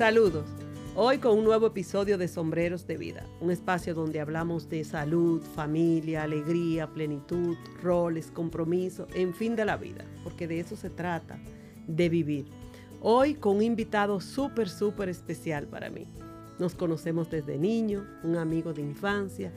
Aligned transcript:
Saludos. 0.00 0.46
Hoy 0.96 1.18
con 1.18 1.36
un 1.36 1.44
nuevo 1.44 1.66
episodio 1.66 2.16
de 2.16 2.26
Sombreros 2.26 2.86
de 2.86 2.96
Vida, 2.96 3.26
un 3.38 3.50
espacio 3.50 3.92
donde 3.92 4.18
hablamos 4.18 4.66
de 4.70 4.82
salud, 4.82 5.42
familia, 5.54 6.22
alegría, 6.22 6.86
plenitud, 6.86 7.54
roles, 7.82 8.30
compromiso, 8.30 9.06
en 9.12 9.34
fin 9.34 9.56
de 9.56 9.66
la 9.66 9.76
vida, 9.76 10.06
porque 10.24 10.48
de 10.48 10.58
eso 10.58 10.74
se 10.74 10.88
trata, 10.88 11.38
de 11.86 12.08
vivir. 12.08 12.46
Hoy 13.02 13.34
con 13.34 13.56
un 13.56 13.62
invitado 13.62 14.22
súper, 14.22 14.70
súper 14.70 15.10
especial 15.10 15.66
para 15.66 15.90
mí. 15.90 16.06
Nos 16.58 16.74
conocemos 16.74 17.28
desde 17.28 17.58
niño, 17.58 18.06
un 18.24 18.36
amigo 18.36 18.72
de 18.72 18.80
infancia, 18.80 19.52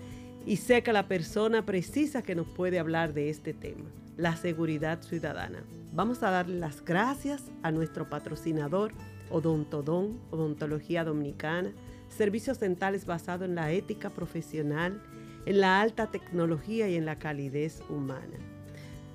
y 0.46 0.57
sé 0.57 0.84
que 0.84 0.91
la 0.91 1.07
persona 1.07 1.66
precisa 1.66 2.21
que 2.21 2.36
nos 2.36 2.50
puede 2.50 2.80
hablar 2.80 3.14
de 3.14 3.30
este 3.30 3.54
tema, 3.54 3.89
la 4.18 4.36
seguridad 4.36 5.02
ciudadana. 5.04 5.64
Vamos 5.94 6.21
a 6.21 6.32
darle 6.32 6.60
las 6.60 6.84
gracias 6.84 7.44
a 7.62 7.71
nuestro 7.71 8.10
patrocinador, 8.10 8.91
Odontodón, 9.29 10.19
Odontología 10.32 11.04
Dominicana, 11.04 11.71
servicios 12.09 12.59
dentales 12.59 13.05
basados 13.05 13.47
en 13.47 13.54
la 13.55 13.71
ética 13.71 14.09
profesional, 14.09 15.01
en 15.46 15.59
la 15.59 15.82
alta 15.82 16.09
tecnología 16.11 16.87
y 16.89 16.96
en 16.96 17.05
la 17.05 17.19
calidez 17.19 17.82
humana. 17.89 18.37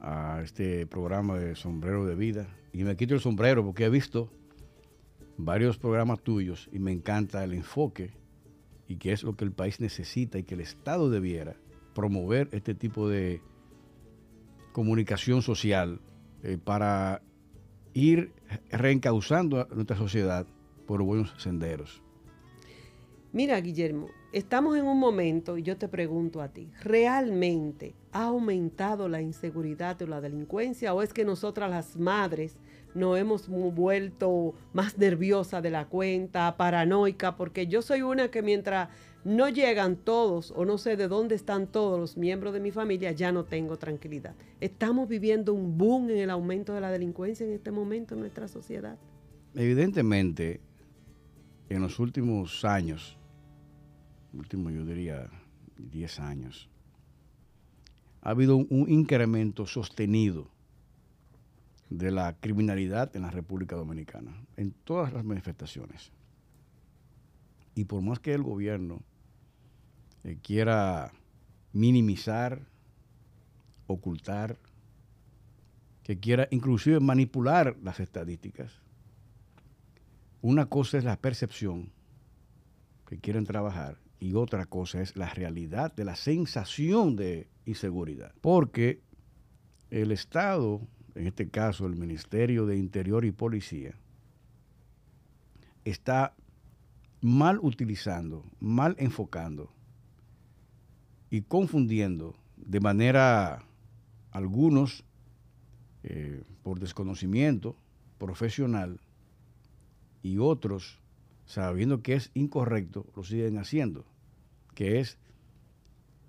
a 0.02 0.42
este 0.44 0.86
programa 0.86 1.38
de 1.38 1.56
Sombrero 1.56 2.04
de 2.04 2.14
Vida. 2.14 2.46
Y 2.74 2.84
me 2.84 2.94
quito 2.94 3.14
el 3.14 3.20
sombrero 3.20 3.64
porque 3.64 3.86
he 3.86 3.88
visto 3.88 4.30
varios 5.38 5.78
programas 5.78 6.20
tuyos 6.20 6.68
y 6.72 6.78
me 6.78 6.92
encanta 6.92 7.42
el 7.42 7.54
enfoque 7.54 8.10
y 8.86 8.96
que 8.96 9.12
es 9.12 9.22
lo 9.22 9.34
que 9.34 9.46
el 9.46 9.52
país 9.52 9.80
necesita 9.80 10.38
y 10.38 10.42
que 10.42 10.56
el 10.56 10.60
Estado 10.60 11.08
debiera 11.08 11.56
promover 11.94 12.50
este 12.52 12.74
tipo 12.74 13.08
de 13.08 13.40
comunicación 14.72 15.40
social 15.40 15.98
eh, 16.42 16.58
para 16.62 17.22
ir 17.94 18.32
reencauzando 18.70 19.60
a 19.60 19.68
nuestra 19.74 19.96
sociedad 19.96 20.46
por 20.86 21.02
buenos 21.02 21.34
senderos. 21.38 22.02
Mira, 23.32 23.58
Guillermo, 23.60 24.08
estamos 24.32 24.76
en 24.76 24.84
un 24.84 24.98
momento, 24.98 25.56
y 25.56 25.62
yo 25.62 25.78
te 25.78 25.88
pregunto 25.88 26.42
a 26.42 26.48
ti, 26.48 26.68
¿realmente 26.82 27.94
ha 28.12 28.24
aumentado 28.24 29.08
la 29.08 29.22
inseguridad 29.22 30.02
o 30.02 30.06
la 30.06 30.20
delincuencia 30.20 30.92
o 30.92 31.00
es 31.00 31.14
que 31.14 31.24
nosotras 31.24 31.70
las 31.70 31.96
madres 31.96 32.58
nos 32.94 33.18
hemos 33.18 33.48
vuelto 33.48 34.54
más 34.74 34.98
nerviosa 34.98 35.62
de 35.62 35.70
la 35.70 35.86
cuenta, 35.86 36.58
paranoica? 36.58 37.36
Porque 37.36 37.66
yo 37.68 37.80
soy 37.80 38.02
una 38.02 38.30
que 38.30 38.42
mientras 38.42 38.90
no 39.24 39.48
llegan 39.48 39.96
todos 39.96 40.52
o 40.56 40.64
no 40.64 40.78
sé 40.78 40.96
de 40.96 41.08
dónde 41.08 41.34
están 41.34 41.66
todos 41.66 41.98
los 41.98 42.16
miembros 42.16 42.52
de 42.52 42.60
mi 42.60 42.70
familia, 42.70 43.12
ya 43.12 43.30
no 43.30 43.44
tengo 43.44 43.78
tranquilidad. 43.78 44.34
Estamos 44.60 45.08
viviendo 45.08 45.54
un 45.54 45.78
boom 45.78 46.10
en 46.10 46.18
el 46.18 46.30
aumento 46.30 46.72
de 46.74 46.80
la 46.80 46.90
delincuencia 46.90 47.46
en 47.46 47.52
este 47.52 47.70
momento 47.70 48.14
en 48.14 48.20
nuestra 48.20 48.48
sociedad. 48.48 48.98
Evidentemente, 49.54 50.60
en 51.68 51.82
los 51.82 51.98
últimos 51.98 52.64
años, 52.64 53.16
último 54.32 54.70
yo 54.70 54.84
diría 54.84 55.30
10 55.76 56.20
años, 56.20 56.68
ha 58.22 58.30
habido 58.30 58.56
un 58.56 58.88
incremento 58.88 59.66
sostenido 59.66 60.48
de 61.90 62.10
la 62.10 62.36
criminalidad 62.40 63.14
en 63.16 63.22
la 63.22 63.30
República 63.30 63.76
Dominicana, 63.76 64.44
en 64.56 64.72
todas 64.72 65.12
las 65.12 65.24
manifestaciones. 65.24 66.12
Y 67.74 67.84
por 67.84 68.02
más 68.02 68.18
que 68.18 68.32
el 68.32 68.42
gobierno 68.42 69.02
eh, 70.24 70.38
quiera 70.42 71.12
minimizar, 71.72 72.66
ocultar, 73.86 74.58
que 76.02 76.18
quiera 76.18 76.48
inclusive 76.50 77.00
manipular 77.00 77.76
las 77.82 78.00
estadísticas. 78.00 78.80
Una 80.40 80.66
cosa 80.66 80.98
es 80.98 81.04
la 81.04 81.16
percepción 81.16 81.92
que 83.06 83.18
quieren 83.18 83.44
trabajar 83.44 83.98
y 84.18 84.34
otra 84.34 84.66
cosa 84.66 85.00
es 85.00 85.16
la 85.16 85.28
realidad 85.30 85.94
de 85.94 86.04
la 86.04 86.16
sensación 86.16 87.16
de 87.16 87.48
inseguridad. 87.66 88.34
Porque 88.40 89.00
el 89.90 90.10
Estado, 90.10 90.80
en 91.14 91.26
este 91.26 91.48
caso 91.48 91.86
el 91.86 91.96
Ministerio 91.96 92.66
de 92.66 92.76
Interior 92.76 93.24
y 93.24 93.32
Policía, 93.32 93.94
está 95.84 96.34
mal 97.20 97.58
utilizando, 97.60 98.44
mal 98.58 98.96
enfocando 98.98 99.72
y 101.32 101.40
confundiendo 101.40 102.36
de 102.58 102.78
manera 102.78 103.64
algunos 104.32 105.02
eh, 106.02 106.44
por 106.62 106.78
desconocimiento 106.78 107.74
profesional 108.18 109.00
y 110.22 110.36
otros 110.36 111.00
sabiendo 111.46 112.02
que 112.02 112.16
es 112.16 112.30
incorrecto 112.34 113.06
lo 113.16 113.24
siguen 113.24 113.56
haciendo, 113.56 114.04
que 114.74 115.00
es 115.00 115.16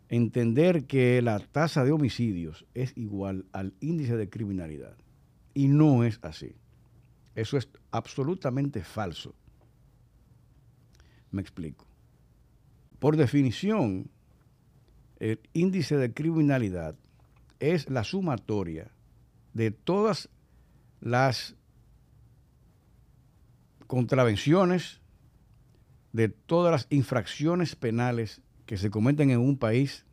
entender 0.08 0.86
que 0.86 1.22
la 1.22 1.40
tasa 1.40 1.84
de 1.84 1.92
homicidios 1.92 2.66
es 2.74 2.96
igual 2.96 3.46
al 3.52 3.74
índice 3.82 4.16
de 4.16 4.30
criminalidad. 4.30 4.96
Y 5.54 5.68
no 5.68 6.06
es 6.06 6.18
así. 6.22 6.56
Eso 7.36 7.58
es 7.58 7.68
absolutamente 7.92 8.86
falso. 8.86 9.36
Me 11.30 11.42
explico. 11.42 11.86
Por 13.00 13.18
definición, 13.18 14.10
el 15.24 15.40
índice 15.54 15.96
de 15.96 16.14
criminalidad 16.14 16.96
es 17.62 17.90
la 17.90 18.04
sumatoria 18.04 18.92
de 19.54 19.72
todas 19.72 20.28
las 21.00 21.56
contravenciones, 23.88 25.00
de 26.12 26.28
todas 26.28 26.74
las 26.74 26.88
infracciones 26.90 27.78
penales 27.78 28.42
que 28.66 28.76
se 28.76 28.90
cometen 28.90 29.30
en 29.30 29.40
un 29.40 29.58
país, 29.58 30.06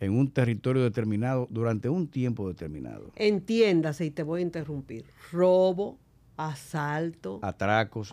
en 0.00 0.18
un 0.18 0.32
territorio 0.32 0.82
determinado, 0.82 1.46
durante 1.48 1.88
un 1.88 2.08
tiempo 2.08 2.48
determinado. 2.48 3.12
Entiéndase, 3.14 4.04
y 4.04 4.10
te 4.10 4.24
voy 4.24 4.40
a 4.40 4.42
interrumpir, 4.42 5.04
robo, 5.30 5.96
asalto, 6.36 7.38
atracos, 7.40 8.10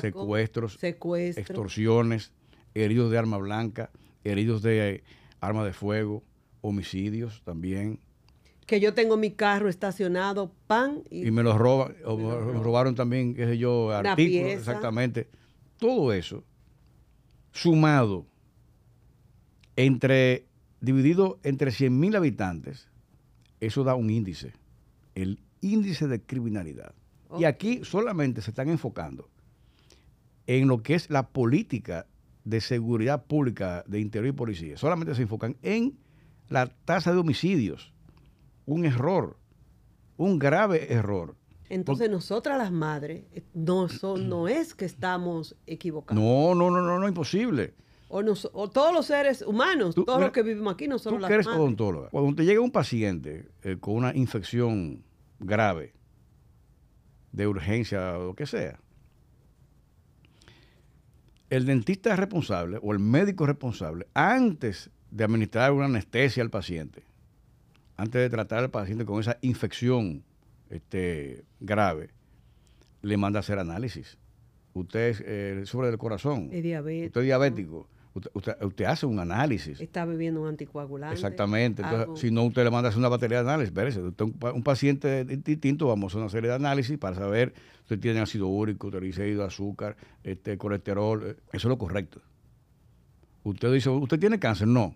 secuestros, 0.00 0.78
extorsiones, 0.80 2.30
heridos 2.72 3.10
de 3.10 3.18
arma 3.18 3.38
blanca, 3.38 3.90
heridos 4.24 4.62
de 4.62 5.02
arma 5.40 5.64
de 5.64 5.72
fuego, 5.72 6.22
homicidios 6.60 7.42
también. 7.44 8.00
Que 8.66 8.80
yo 8.80 8.94
tengo 8.94 9.16
mi 9.16 9.32
carro 9.32 9.68
estacionado, 9.68 10.52
pan. 10.66 11.02
Y, 11.10 11.30
me 11.30 11.42
lo 11.42 11.58
roban, 11.58 11.94
me 12.04 12.62
robaron 12.62 12.94
también, 12.94 13.34
qué 13.34 13.46
sé 13.46 13.58
yo, 13.58 13.90
artículos, 13.90 14.52
exactamente. 14.52 15.28
Todo 15.78 16.12
eso, 16.12 16.44
sumado, 17.52 18.26
entre, 19.76 20.46
dividido 20.80 21.38
entre 21.42 21.72
100 21.72 21.98
mil 21.98 22.14
habitantes, 22.14 22.88
eso 23.60 23.84
da 23.84 23.94
un 23.94 24.10
índice, 24.10 24.52
el 25.14 25.40
índice 25.60 26.06
de 26.06 26.22
criminalidad. 26.22 26.94
Y 27.38 27.44
aquí 27.44 27.80
solamente 27.82 28.42
se 28.42 28.50
están 28.50 28.68
enfocando 28.68 29.30
en 30.46 30.68
lo 30.68 30.82
que 30.82 30.94
es 30.94 31.08
la 31.08 31.28
política 31.28 32.06
de 32.44 32.60
seguridad 32.60 33.24
pública 33.24 33.84
de 33.86 34.00
interior 34.00 34.34
y 34.34 34.36
policía 34.36 34.76
solamente 34.76 35.14
se 35.14 35.22
enfocan 35.22 35.56
en 35.62 35.98
la 36.48 36.66
tasa 36.66 37.12
de 37.12 37.18
homicidios. 37.18 37.92
Un 38.66 38.84
error, 38.84 39.38
un 40.16 40.38
grave 40.38 40.92
error. 40.92 41.36
Entonces 41.68 42.10
nosotras 42.10 42.58
las 42.58 42.70
madres 42.70 43.24
no, 43.54 43.88
son, 43.88 44.28
no 44.28 44.48
es 44.48 44.74
que 44.74 44.84
estamos 44.84 45.56
equivocados. 45.66 46.22
No, 46.22 46.54
no, 46.54 46.70
no, 46.70 46.82
no, 46.82 46.98
no, 46.98 47.08
imposible. 47.08 47.74
O, 48.08 48.68
todos 48.68 48.92
los 48.92 49.06
seres 49.06 49.40
humanos, 49.40 49.94
todos 49.94 50.20
los 50.20 50.32
que 50.32 50.42
vivimos 50.42 50.74
aquí, 50.74 50.86
no 50.86 50.98
solo 50.98 51.16
tú 51.16 51.22
las 51.22 51.30
eres 51.30 51.46
odontóloga. 51.46 52.10
Cuando 52.10 52.34
te 52.34 52.44
llega 52.44 52.60
un 52.60 52.70
paciente 52.70 53.48
eh, 53.62 53.78
con 53.80 53.94
una 53.94 54.14
infección 54.14 55.02
grave, 55.38 55.94
de 57.32 57.46
urgencia 57.46 58.18
o 58.18 58.26
lo 58.26 58.34
que 58.34 58.46
sea, 58.46 58.78
el 61.52 61.66
dentista 61.66 62.14
es 62.14 62.18
responsable 62.18 62.78
o 62.80 62.94
el 62.94 62.98
médico 62.98 63.44
es 63.44 63.48
responsable 63.48 64.06
antes 64.14 64.88
de 65.10 65.24
administrar 65.24 65.70
una 65.72 65.84
anestesia 65.84 66.42
al 66.42 66.48
paciente, 66.48 67.02
antes 67.98 68.22
de 68.22 68.30
tratar 68.30 68.60
al 68.60 68.70
paciente 68.70 69.04
con 69.04 69.20
esa 69.20 69.36
infección 69.42 70.24
este, 70.70 71.44
grave, 71.60 72.08
le 73.02 73.18
manda 73.18 73.38
a 73.38 73.40
hacer 73.40 73.58
análisis. 73.58 74.16
Usted 74.72 75.08
es 75.10 75.22
eh, 75.26 75.62
sobre 75.66 75.90
el 75.90 75.98
corazón. 75.98 76.48
Es 76.50 76.62
diabético. 76.62 77.06
Usted 77.08 77.20
es 77.20 77.26
diabético. 77.26 77.86
Usted, 78.14 78.84
hace 78.84 79.06
un 79.06 79.18
análisis. 79.18 79.80
Está 79.80 80.04
bebiendo 80.04 80.42
un 80.42 80.48
anticoagulante. 80.48 81.14
Exactamente. 81.14 81.82
Entonces, 81.82 82.20
si 82.20 82.30
no, 82.30 82.44
usted 82.44 82.62
le 82.62 82.70
manda 82.70 82.88
a 82.88 82.90
hacer 82.90 82.98
una 82.98 83.08
batería 83.08 83.42
de 83.42 83.48
análisis. 83.48 83.70
Espérese, 83.70 84.00
un, 84.00 84.62
paciente 84.62 85.24
distinto, 85.24 85.86
vamos 85.86 86.04
a 86.04 86.06
hacer 86.12 86.20
una 86.20 86.30
serie 86.30 86.50
de 86.50 86.56
análisis 86.56 86.98
para 86.98 87.16
saber 87.16 87.54
si 87.74 87.94
usted 87.94 88.00
tiene 88.00 88.20
ácido 88.20 88.48
úrico, 88.48 88.90
triglicéridos, 88.90 89.46
azúcar, 89.46 89.96
este, 90.24 90.58
colesterol. 90.58 91.22
Eh, 91.22 91.36
eso 91.52 91.68
es 91.68 91.70
lo 91.70 91.78
correcto. 91.78 92.20
Usted 93.44 93.72
dice, 93.72 93.88
¿usted 93.88 94.18
tiene 94.18 94.38
cáncer? 94.38 94.68
No. 94.68 94.94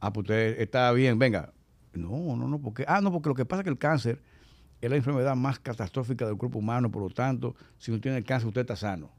Ah, 0.00 0.10
pues 0.10 0.24
usted 0.24 0.60
está 0.60 0.90
bien, 0.92 1.18
venga. 1.18 1.52
No, 1.92 2.36
no, 2.36 2.48
no, 2.48 2.58
porque. 2.58 2.86
Ah, 2.88 3.02
no, 3.02 3.12
porque 3.12 3.28
lo 3.28 3.34
que 3.34 3.44
pasa 3.44 3.60
es 3.60 3.64
que 3.64 3.70
el 3.70 3.78
cáncer 3.78 4.22
es 4.80 4.88
la 4.88 4.96
enfermedad 4.96 5.36
más 5.36 5.58
catastrófica 5.58 6.26
del 6.26 6.38
cuerpo 6.38 6.58
humano, 6.58 6.90
por 6.90 7.02
lo 7.02 7.10
tanto, 7.10 7.54
si 7.76 7.90
no 7.90 8.00
tiene 8.00 8.22
cáncer, 8.24 8.48
usted 8.48 8.62
está 8.62 8.76
sano. 8.76 9.10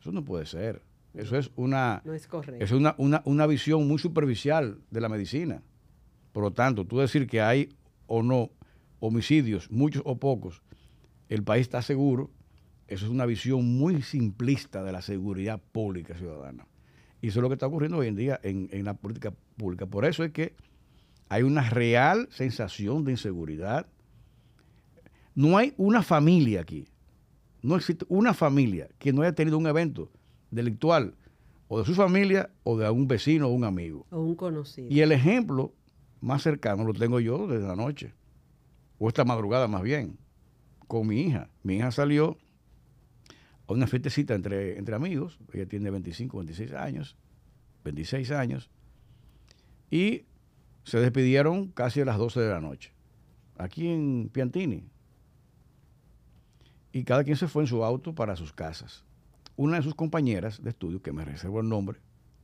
Eso 0.00 0.12
no 0.12 0.24
puede 0.24 0.46
ser. 0.46 0.82
Eso 1.14 1.36
es 1.36 1.50
una, 1.56 2.02
no 2.04 2.14
es, 2.14 2.28
es 2.60 2.72
una, 2.72 2.94
una, 2.98 3.22
una, 3.24 3.46
visión 3.46 3.86
muy 3.88 3.98
superficial 3.98 4.78
de 4.90 5.00
la 5.00 5.08
medicina. 5.08 5.62
Por 6.32 6.44
lo 6.44 6.52
tanto, 6.52 6.86
tú 6.86 6.98
decir 6.98 7.26
que 7.26 7.40
hay 7.40 7.68
o 8.06 8.22
no 8.22 8.50
homicidios, 9.00 9.70
muchos 9.70 10.02
o 10.04 10.18
pocos, 10.18 10.62
el 11.28 11.42
país 11.42 11.62
está 11.62 11.82
seguro, 11.82 12.30
eso 12.86 13.06
es 13.06 13.10
una 13.10 13.26
visión 13.26 13.76
muy 13.76 14.02
simplista 14.02 14.84
de 14.84 14.92
la 14.92 15.02
seguridad 15.02 15.60
pública 15.72 16.14
ciudadana. 16.14 16.66
Y 17.20 17.28
eso 17.28 17.40
es 17.40 17.42
lo 17.42 17.48
que 17.48 17.54
está 17.54 17.66
ocurriendo 17.66 17.98
hoy 17.98 18.06
en 18.06 18.16
día 18.16 18.40
en, 18.42 18.68
en 18.70 18.84
la 18.84 18.94
política 18.94 19.32
pública. 19.56 19.86
Por 19.86 20.04
eso 20.04 20.22
es 20.22 20.30
que 20.30 20.54
hay 21.28 21.42
una 21.42 21.68
real 21.68 22.28
sensación 22.30 23.04
de 23.04 23.12
inseguridad. 23.12 23.86
No 25.34 25.58
hay 25.58 25.74
una 25.76 26.02
familia 26.02 26.60
aquí, 26.60 26.86
no 27.62 27.76
existe 27.76 28.04
una 28.08 28.32
familia 28.34 28.88
que 28.98 29.12
no 29.12 29.22
haya 29.22 29.34
tenido 29.34 29.58
un 29.58 29.66
evento 29.66 30.10
delictual 30.50 31.14
o 31.68 31.78
de 31.78 31.84
su 31.84 31.94
familia 31.94 32.50
o 32.64 32.76
de 32.76 32.84
algún 32.84 33.06
vecino 33.06 33.46
o 33.46 33.52
un 33.52 33.64
amigo. 33.64 34.06
O 34.10 34.20
un 34.20 34.34
conocido. 34.34 34.88
Y 34.90 35.00
el 35.00 35.12
ejemplo 35.12 35.72
más 36.20 36.42
cercano 36.42 36.84
lo 36.84 36.92
tengo 36.92 37.20
yo 37.20 37.46
desde 37.46 37.66
la 37.66 37.76
noche, 37.76 38.12
o 38.98 39.08
esta 39.08 39.24
madrugada 39.24 39.68
más 39.68 39.82
bien, 39.82 40.18
con 40.88 41.06
mi 41.06 41.20
hija. 41.20 41.48
Mi 41.62 41.76
hija 41.76 41.92
salió 41.92 42.36
a 43.68 43.72
una 43.72 43.86
fiestecita 43.86 44.34
entre, 44.34 44.78
entre 44.78 44.96
amigos, 44.96 45.38
ella 45.52 45.66
tiene 45.66 45.90
25, 45.90 46.38
26 46.38 46.72
años, 46.72 47.16
26 47.84 48.32
años, 48.32 48.68
y 49.90 50.24
se 50.82 50.98
despidieron 50.98 51.68
casi 51.68 52.00
a 52.00 52.04
las 52.04 52.18
12 52.18 52.40
de 52.40 52.50
la 52.50 52.60
noche, 52.60 52.92
aquí 53.56 53.88
en 53.88 54.28
Piantini. 54.32 54.88
Y 56.92 57.04
cada 57.04 57.22
quien 57.22 57.36
se 57.36 57.46
fue 57.46 57.62
en 57.62 57.68
su 57.68 57.84
auto 57.84 58.12
para 58.12 58.34
sus 58.34 58.52
casas 58.52 59.04
una 59.60 59.76
de 59.76 59.82
sus 59.82 59.94
compañeras 59.94 60.62
de 60.62 60.70
estudio, 60.70 61.02
que 61.02 61.12
me 61.12 61.22
reservo 61.22 61.60
el 61.60 61.68
nombre, 61.68 62.00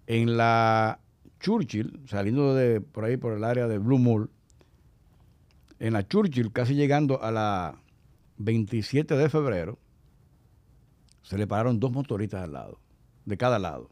en 0.07 0.37
la 0.37 1.01
Churchill, 1.41 2.03
saliendo 2.05 2.55
de 2.55 2.83
por 2.83 3.07
ahí 3.07 3.17
por 3.17 3.33
el 3.33 3.43
área 3.43 3.67
de 3.69 3.79
Blue 3.79 3.99
Mall, 3.99 4.29
en 5.79 5.95
la 5.95 6.07
Churchill, 6.07 6.53
casi 6.53 6.75
llegando 6.75 7.23
a 7.23 7.31
la 7.31 7.81
27 8.37 9.17
de 9.17 9.31
febrero, 9.31 9.79
se 11.23 11.39
le 11.39 11.47
pararon 11.47 11.81
dos 11.81 11.91
motoristas 11.91 12.43
al 12.43 12.53
lado, 12.53 12.81
de 13.25 13.39
cada 13.39 13.59
lado. 13.59 13.89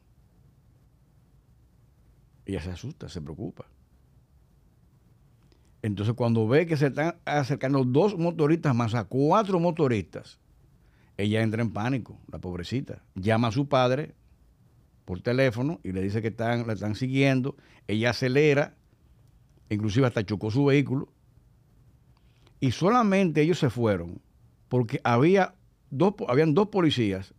Ella 2.44 2.60
se 2.60 2.72
asusta, 2.72 3.08
se 3.08 3.22
preocupa. 3.22 3.64
Entonces, 5.80 6.14
cuando 6.14 6.46
ve 6.46 6.66
que 6.66 6.76
se 6.76 6.88
están 6.88 7.16
acercando 7.24 7.84
dos 7.84 8.18
motoristas 8.18 8.74
más 8.74 8.94
a 8.94 9.04
cuatro 9.04 9.58
motoristas, 9.60 10.38
ella 11.16 11.42
entra 11.42 11.62
en 11.62 11.72
pánico, 11.72 12.18
la 12.30 12.38
pobrecita. 12.38 13.02
Llama 13.14 13.48
a 13.48 13.52
su 13.52 13.68
padre 13.68 14.14
por 15.04 15.20
teléfono 15.20 15.80
y 15.84 15.92
le 15.92 16.02
dice 16.02 16.22
que 16.22 16.28
están, 16.28 16.66
la 16.66 16.72
están 16.72 16.94
siguiendo. 16.94 17.56
Ella 17.86 18.10
acelera, 18.10 18.74
inclusive 19.68 20.06
hasta 20.06 20.24
chocó 20.24 20.50
su 20.50 20.64
vehículo. 20.64 21.12
Y 22.60 22.72
solamente 22.72 23.42
ellos 23.42 23.58
se 23.58 23.70
fueron 23.70 24.20
porque 24.68 25.00
había 25.04 25.54
dos, 25.90 26.14
habían 26.28 26.54
dos 26.54 26.68
policías 26.68 27.34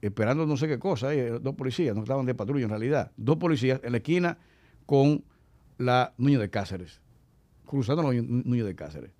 esperando 0.00 0.46
no 0.46 0.56
sé 0.56 0.68
qué 0.68 0.78
cosa, 0.78 1.12
eh, 1.12 1.38
dos 1.40 1.54
policías, 1.54 1.94
no 1.94 2.02
estaban 2.02 2.26
de 2.26 2.34
patrulla 2.34 2.64
en 2.64 2.70
realidad, 2.70 3.12
dos 3.16 3.36
policías 3.36 3.80
en 3.82 3.92
la 3.92 3.98
esquina 3.98 4.38
con 4.86 5.24
la 5.76 6.14
Nuño 6.18 6.38
de 6.38 6.50
Cáceres, 6.50 7.00
cruzando 7.66 8.02
la 8.02 8.12
Nuño 8.12 8.64
de 8.64 8.74
Cáceres. 8.74 9.10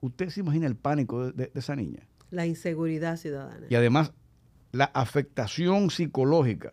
¿Usted 0.00 0.28
se 0.28 0.40
imagina 0.40 0.66
el 0.66 0.76
pánico 0.76 1.32
de 1.32 1.50
esa 1.54 1.74
niña? 1.74 2.06
La 2.34 2.46
inseguridad 2.46 3.16
ciudadana. 3.16 3.66
Y 3.70 3.74
además, 3.74 4.12
la 4.72 4.86
afectación 4.86 5.90
psicológica. 5.90 6.72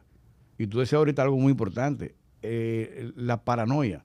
Y 0.57 0.67
tú 0.67 0.79
decías 0.79 0.97
ahorita 0.97 1.21
algo 1.21 1.37
muy 1.37 1.51
importante, 1.51 2.15
eh, 2.41 3.11
la 3.15 3.43
paranoia. 3.43 4.03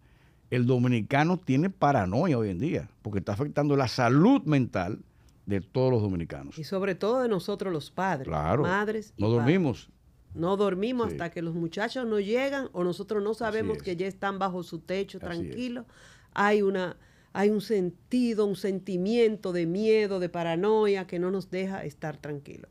El 0.50 0.66
dominicano 0.66 1.38
tiene 1.38 1.70
paranoia 1.70 2.38
hoy 2.38 2.50
en 2.50 2.58
día, 2.58 2.90
porque 3.02 3.18
está 3.18 3.32
afectando 3.32 3.74
la 3.76 3.88
salud 3.88 4.42
mental 4.44 5.00
de 5.46 5.60
todos 5.60 5.90
los 5.90 6.02
dominicanos. 6.02 6.58
Y 6.58 6.64
sobre 6.64 6.94
todo 6.94 7.22
de 7.22 7.28
nosotros 7.28 7.72
los 7.72 7.90
padres, 7.90 8.28
claro, 8.28 8.62
madres. 8.62 9.14
Y 9.16 9.22
no 9.22 9.30
dormimos. 9.30 9.90
No 10.34 10.56
dormimos 10.58 11.08
hasta 11.08 11.30
que 11.30 11.40
los 11.40 11.54
muchachos 11.54 12.06
no 12.06 12.20
llegan 12.20 12.68
o 12.72 12.84
nosotros 12.84 13.22
no 13.22 13.32
sabemos 13.32 13.78
que 13.78 13.96
ya 13.96 14.06
están 14.06 14.38
bajo 14.38 14.62
su 14.62 14.80
techo 14.80 15.18
tranquilos. 15.18 15.86
Hay 16.34 16.60
una 16.60 16.96
hay 17.36 17.50
un 17.50 17.60
sentido, 17.60 18.46
un 18.46 18.56
sentimiento 18.56 19.52
de 19.52 19.66
miedo, 19.66 20.20
de 20.20 20.30
paranoia 20.30 21.06
que 21.06 21.18
no 21.18 21.30
nos 21.30 21.50
deja 21.50 21.84
estar 21.84 22.16
tranquilos. 22.16 22.70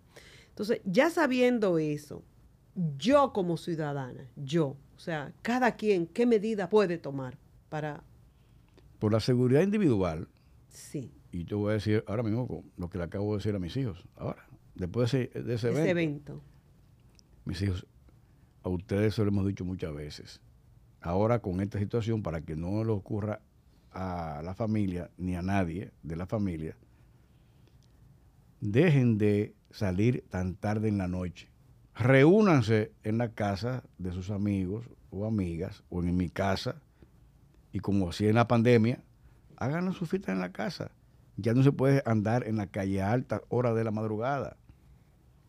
Entonces, 0.49 0.81
ya 0.85 1.11
sabiendo 1.11 1.77
eso, 1.77 2.23
yo 2.97 3.31
como 3.31 3.57
ciudadana, 3.57 4.27
yo, 4.35 4.75
o 4.95 4.99
sea, 4.99 5.31
cada 5.43 5.75
quien, 5.75 6.07
¿qué 6.07 6.25
medida 6.25 6.67
puede 6.67 6.97
tomar 6.97 7.37
para... 7.69 8.03
Por 8.97 9.11
la 9.11 9.19
seguridad 9.19 9.61
individual. 9.61 10.27
Sí. 10.69 11.11
Y 11.31 11.45
te 11.45 11.53
voy 11.53 11.69
a 11.69 11.73
decir 11.73 12.03
ahora 12.07 12.23
mismo 12.23 12.63
lo 12.75 12.89
que 12.89 12.97
le 12.97 13.03
acabo 13.03 13.33
de 13.33 13.37
decir 13.37 13.53
a 13.53 13.59
mis 13.59 13.77
hijos, 13.77 14.03
ahora, 14.15 14.47
después 14.73 15.11
de 15.11 15.25
ese, 15.25 15.53
ese, 15.53 15.67
evento, 15.67 15.89
evento. 15.91 16.41
Mis 17.45 17.61
hijos, 17.61 17.85
a 18.63 18.69
ustedes 18.69 19.13
se 19.13 19.21
lo 19.21 19.27
hemos 19.27 19.45
dicho 19.45 19.63
muchas 19.63 19.93
veces. 19.93 20.41
Ahora 21.01 21.37
con 21.37 21.61
esta 21.61 21.77
situación, 21.77 22.23
para 22.23 22.41
que 22.41 22.55
no 22.55 22.83
les 22.83 22.95
ocurra 22.95 23.41
a 23.95 24.41
la 24.43 24.53
familia 24.53 25.09
ni 25.17 25.35
a 25.35 25.41
nadie 25.41 25.91
de 26.03 26.15
la 26.17 26.27
familia, 26.27 26.75
dejen 28.59 29.17
de 29.17 29.55
salir 29.71 30.25
tan 30.29 30.55
tarde 30.55 30.89
en 30.89 30.97
la 30.97 31.07
noche. 31.07 31.49
Reúnanse 31.95 32.91
en 33.03 33.17
la 33.17 33.29
casa 33.29 33.83
de 33.97 34.11
sus 34.11 34.29
amigos 34.29 34.85
o 35.11 35.25
amigas 35.25 35.81
o 35.89 36.03
en 36.03 36.15
mi 36.15 36.29
casa 36.29 36.75
y 37.71 37.79
como 37.79 38.09
así 38.09 38.27
en 38.27 38.35
la 38.35 38.47
pandemia, 38.47 39.01
hagan 39.55 39.91
su 39.93 40.05
fiesta 40.05 40.33
en 40.33 40.39
la 40.39 40.51
casa. 40.51 40.91
Ya 41.37 41.53
no 41.53 41.63
se 41.63 41.71
puede 41.71 42.03
andar 42.05 42.45
en 42.47 42.57
la 42.57 42.67
calle 42.67 43.01
a 43.01 43.11
altas 43.11 43.41
horas 43.47 43.75
de 43.75 43.83
la 43.85 43.91
madrugada. 43.91 44.57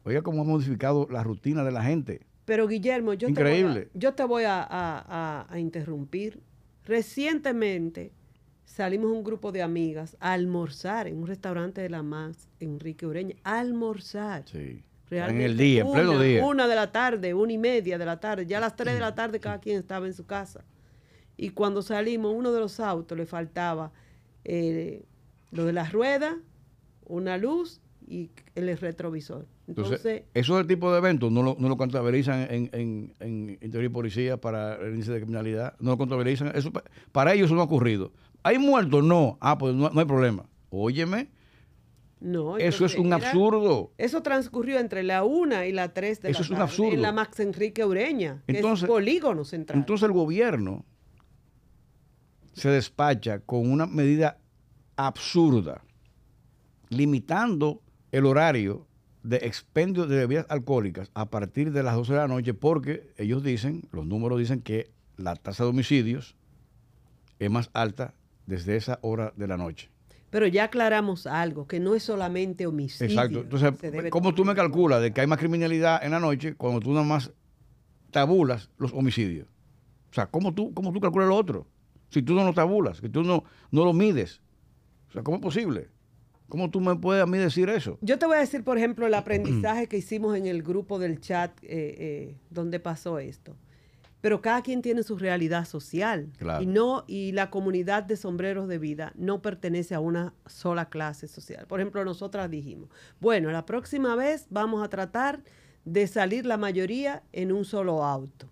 Oiga 0.04 0.22
cómo 0.22 0.42
ha 0.42 0.44
modificado 0.44 1.08
la 1.10 1.24
rutina 1.24 1.64
de 1.64 1.72
la 1.72 1.82
gente. 1.82 2.26
Pero 2.44 2.68
Guillermo, 2.68 3.14
yo 3.14 3.28
Increíble. 3.28 3.86
te 3.86 3.86
voy 3.86 3.90
a, 3.94 3.98
yo 3.98 4.14
te 4.14 4.24
voy 4.24 4.44
a 4.46 5.46
interrumpir. 5.56 6.40
Recientemente 6.84 8.12
salimos 8.66 9.10
un 9.10 9.24
grupo 9.24 9.52
de 9.52 9.62
amigas 9.62 10.16
a 10.20 10.32
almorzar 10.32 11.06
en 11.06 11.16
un 11.16 11.26
restaurante 11.26 11.80
de 11.80 11.88
la 11.88 12.02
Más, 12.02 12.48
Enrique 12.60 13.06
Ureña, 13.06 13.36
a 13.42 13.60
almorzar. 13.60 14.44
Sí. 14.46 14.82
en 15.10 15.40
el 15.40 15.56
día, 15.56 15.82
en 15.82 15.92
pleno 15.92 16.18
día. 16.20 16.44
Una 16.44 16.66
de 16.66 16.74
la 16.74 16.92
tarde, 16.92 17.32
una 17.32 17.52
y 17.52 17.58
media 17.58 17.96
de 17.96 18.04
la 18.04 18.20
tarde, 18.20 18.44
ya 18.44 18.58
a 18.58 18.60
las 18.60 18.76
tres 18.76 18.94
de 18.94 19.00
la 19.00 19.14
tarde 19.14 19.40
cada 19.40 19.60
quien 19.60 19.78
estaba 19.78 20.06
en 20.06 20.12
su 20.12 20.26
casa. 20.26 20.64
Y 21.38 21.50
cuando 21.50 21.80
salimos, 21.80 22.34
uno 22.34 22.52
de 22.52 22.60
los 22.60 22.80
autos 22.80 23.16
le 23.16 23.24
faltaba 23.24 23.92
eh, 24.44 25.04
lo 25.52 25.64
de 25.64 25.72
las 25.72 25.92
ruedas, 25.92 26.34
una 27.06 27.38
luz 27.38 27.80
y 28.06 28.30
el 28.54 28.76
retrovisor. 28.76 29.46
Entonces, 29.68 30.24
eso 30.34 30.54
es 30.54 30.60
el 30.60 30.66
tipo 30.66 30.92
de 30.92 30.98
eventos, 30.98 31.32
no 31.32 31.42
lo, 31.42 31.56
no 31.58 31.68
lo 31.68 31.76
contabilizan 31.76 32.46
en, 32.50 32.70
en, 32.72 33.14
en 33.18 33.50
Interior 33.60 33.84
y 33.84 33.88
Policía 33.88 34.36
para 34.36 34.76
el 34.76 34.92
índice 34.94 35.12
de 35.12 35.18
criminalidad, 35.18 35.74
no 35.80 35.92
lo 35.92 35.98
contabilizan. 35.98 36.52
Eso, 36.54 36.70
para 37.12 37.34
ellos 37.34 37.46
eso 37.46 37.54
no 37.54 37.62
ha 37.62 37.64
ocurrido. 37.64 38.12
¿Hay 38.46 38.58
muertos? 38.58 39.02
No. 39.02 39.38
Ah, 39.40 39.58
pues 39.58 39.74
no, 39.74 39.90
hay 39.92 40.04
problema. 40.04 40.48
Óyeme. 40.70 41.30
No, 42.20 42.56
eso 42.58 42.86
es 42.86 42.94
un 42.94 43.12
absurdo. 43.12 43.92
Eso 43.98 44.22
transcurrió 44.22 44.78
entre 44.78 45.02
la 45.02 45.24
una 45.24 45.66
y 45.66 45.72
la 45.72 45.92
tres 45.92 46.22
de 46.22 46.30
eso 46.30 46.40
la 46.40 46.44
es 46.44 46.50
un 46.50 46.56
absurdo. 46.58 46.92
En 46.92 47.02
la 47.02 47.12
Max 47.12 47.40
Enrique 47.40 47.84
Ureña, 47.84 48.42
entonces, 48.46 48.84
es 48.84 48.88
polígono 48.88 49.44
central. 49.44 49.78
Entonces 49.78 50.06
el 50.06 50.12
gobierno 50.12 50.84
se 52.52 52.70
despacha 52.70 53.40
con 53.40 53.70
una 53.70 53.86
medida 53.86 54.38
absurda, 54.94 55.82
limitando 56.88 57.82
el 58.12 58.26
horario 58.26 58.86
de 59.24 59.38
expendio 59.38 60.06
de 60.06 60.18
bebidas 60.18 60.46
alcohólicas 60.48 61.10
a 61.14 61.30
partir 61.30 61.72
de 61.72 61.82
las 61.82 61.96
12 61.96 62.12
de 62.12 62.18
la 62.18 62.28
noche, 62.28 62.54
porque 62.54 63.12
ellos 63.18 63.42
dicen, 63.42 63.88
los 63.90 64.06
números 64.06 64.38
dicen 64.38 64.62
que 64.62 64.90
la 65.16 65.34
tasa 65.34 65.64
de 65.64 65.70
homicidios 65.70 66.36
es 67.40 67.50
más 67.50 67.70
alta 67.74 68.14
desde 68.46 68.76
esa 68.76 68.98
hora 69.02 69.32
de 69.36 69.46
la 69.46 69.56
noche. 69.56 69.90
Pero 70.30 70.46
ya 70.46 70.64
aclaramos 70.64 71.26
algo, 71.26 71.66
que 71.66 71.80
no 71.80 71.94
es 71.94 72.02
solamente 72.02 72.66
homicidio. 72.66 73.06
Exacto. 73.06 73.40
Entonces, 73.40 74.10
¿cómo 74.10 74.34
tú 74.34 74.44
me 74.44 74.54
calculas 74.54 75.00
de 75.00 75.12
que 75.12 75.20
hay 75.20 75.26
más 75.26 75.38
criminalidad 75.38 76.04
en 76.04 76.10
la 76.10 76.20
noche 76.20 76.54
cuando 76.54 76.80
tú 76.80 76.92
nada 76.92 77.04
más 77.04 77.32
tabulas 78.10 78.70
los 78.78 78.92
homicidios? 78.92 79.48
O 80.10 80.14
sea, 80.14 80.26
¿cómo 80.26 80.52
tú, 80.52 80.72
cómo 80.74 80.92
tú 80.92 81.00
calculas 81.00 81.28
lo 81.28 81.36
otro? 81.36 81.66
Si 82.10 82.22
tú 82.22 82.34
no 82.34 82.44
lo 82.44 82.52
tabulas, 82.52 83.00
que 83.00 83.08
tú 83.08 83.22
no, 83.22 83.44
no 83.70 83.84
lo 83.84 83.92
mides. 83.92 84.40
O 85.08 85.12
sea, 85.12 85.22
¿cómo 85.22 85.36
es 85.36 85.42
posible? 85.42 85.88
¿Cómo 86.48 86.70
tú 86.70 86.80
me 86.80 86.94
puedes 86.96 87.22
a 87.22 87.26
mí 87.26 87.38
decir 87.38 87.68
eso? 87.68 87.98
Yo 88.00 88.18
te 88.18 88.26
voy 88.26 88.36
a 88.36 88.40
decir, 88.40 88.62
por 88.62 88.78
ejemplo, 88.78 89.06
el 89.06 89.14
aprendizaje 89.14 89.88
que 89.88 89.96
hicimos 89.96 90.36
en 90.36 90.46
el 90.46 90.62
grupo 90.62 90.98
del 90.98 91.20
chat 91.20 91.50
eh, 91.62 91.68
eh, 91.68 92.36
donde 92.50 92.80
pasó 92.80 93.18
esto. 93.18 93.56
Pero 94.20 94.40
cada 94.40 94.62
quien 94.62 94.82
tiene 94.82 95.02
su 95.02 95.16
realidad 95.16 95.66
social. 95.66 96.32
Y, 96.60 96.66
no, 96.66 97.04
y 97.06 97.32
la 97.32 97.50
comunidad 97.50 98.02
de 98.02 98.16
sombreros 98.16 98.66
de 98.66 98.78
vida 98.78 99.12
no 99.14 99.42
pertenece 99.42 99.94
a 99.94 100.00
una 100.00 100.34
sola 100.46 100.88
clase 100.88 101.28
social. 101.28 101.66
Por 101.66 101.80
ejemplo, 101.80 102.04
nosotras 102.04 102.50
dijimos, 102.50 102.88
bueno, 103.20 103.50
la 103.50 103.66
próxima 103.66 104.16
vez 104.16 104.46
vamos 104.50 104.82
a 104.82 104.88
tratar 104.88 105.42
de 105.84 106.06
salir 106.06 106.46
la 106.46 106.56
mayoría 106.56 107.22
en 107.32 107.52
un 107.52 107.64
solo 107.64 108.04
auto. 108.04 108.48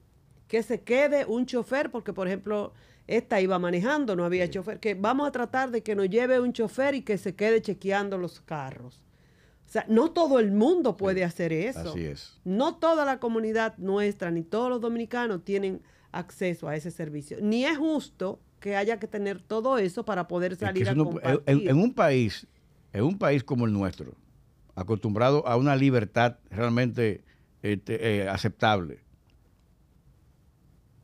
Que 0.49 0.63
se 0.63 0.83
quede 0.83 1.25
un 1.25 1.47
chofer, 1.47 1.91
porque 1.91 2.13
por 2.13 2.29
ejemplo, 2.29 2.73
esta 3.07 3.41
iba 3.41 3.59
manejando, 3.59 4.17
no 4.17 4.25
había 4.25 4.49
chofer, 4.49 4.81
que 4.81 4.95
vamos 4.95 5.29
a 5.29 5.33
tratar 5.33 5.71
de 5.71 5.83
que 5.83 5.95
nos 5.95 6.09
lleve 6.09 6.41
un 6.41 6.53
chofer 6.53 6.95
y 6.95 7.03
que 7.03 7.19
se 7.19 7.35
quede 7.35 7.61
chequeando 7.61 8.17
los 8.17 8.41
carros. 8.41 9.04
O 9.67 9.69
sea, 9.75 9.87
no 9.89 10.13
todo 10.13 10.39
el 10.39 10.53
mundo 10.53 10.97
puede 10.97 11.25
hacer 11.25 11.53
eso. 11.53 11.91
Así 11.91 12.05
es. 12.05 12.39
No 12.45 12.77
toda 12.77 13.05
la 13.05 13.19
comunidad 13.19 13.77
nuestra, 13.79 14.31
ni 14.31 14.43
todos 14.43 14.71
los 14.71 14.81
dominicanos 14.81 15.45
tienen 15.45 15.83
acceso 16.13 16.69
a 16.69 16.77
ese 16.77 16.91
servicio. 16.91 17.39
Ni 17.41 17.65
es 17.65 17.77
justo 17.77 18.41
que 18.61 18.77
haya 18.77 18.99
que 18.99 19.09
tener 19.09 19.43
todo 19.43 19.79
eso 19.79 20.05
para 20.05 20.29
poder 20.29 20.57
salir 20.57 20.89
a 20.89 20.95
compartir. 20.95 21.43
En, 21.47 21.77
un 21.77 21.93
país, 21.93 22.47
en 22.93 23.05
un 23.05 23.19
país 23.19 23.43
como 23.45 23.67
el 23.67 23.73
nuestro, 23.73 24.15
acostumbrado 24.75 25.47
a 25.47 25.57
una 25.57 25.77
libertad 25.77 26.39
realmente 26.51 27.23
este, 27.63 28.23
eh, 28.23 28.29
aceptable, 28.29 29.01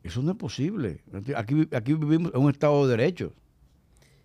eso 0.02 0.22
no 0.22 0.32
es 0.32 0.36
posible. 0.38 1.02
Aquí, 1.36 1.68
aquí 1.72 1.94
vivimos 1.94 2.32
en 2.34 2.40
un 2.40 2.50
Estado 2.50 2.86
de 2.86 2.96
Derecho. 2.96 3.34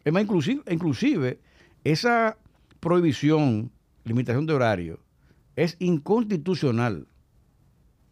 Es 0.04 0.14
más, 0.14 0.24
inclusive, 0.24 0.62
inclusive 0.70 1.42
esa 1.84 2.38
prohibición, 2.80 3.72
limitación 4.06 4.46
de 4.46 4.54
horario, 4.54 5.00
es 5.56 5.76
inconstitucional. 5.80 7.08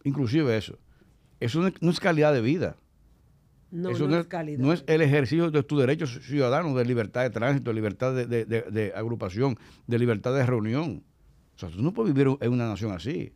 Inclusive 0.04 0.58
eso. 0.58 0.78
Eso 1.40 1.62
no 1.82 1.90
es, 1.90 2.00
calidad 2.00 2.34
de 2.34 2.42
vida. 2.42 2.78
No, 3.72 3.90
eso 3.90 4.08
no, 4.08 4.20
es, 4.20 4.28
calidad. 4.28 4.60
No 4.60 4.72
es 4.72 4.84
el 4.88 5.02
ejercicio 5.02 5.50
de 5.52 5.64
tus 5.64 5.80
derechos 5.80 6.20
ciudadanos, 6.24 6.76
de 6.76 6.86
libertad 6.86 7.24
de 7.24 7.30
tránsito, 7.30 7.72
de 7.72 7.76
libertad 7.76 8.14
de, 8.14 8.94
agrupación, 8.96 9.58
de 9.88 10.00
libertad 10.00 10.34
de 10.34 10.46
reunión. 10.46 11.04
O 11.56 11.60
sea, 11.60 11.70
tú 11.70 11.82
no 11.82 11.94
puedes 11.94 12.14
vivir 12.14 12.38
en 12.40 12.52
una 12.52 12.68
nación 12.68 12.92
así. 12.92 13.34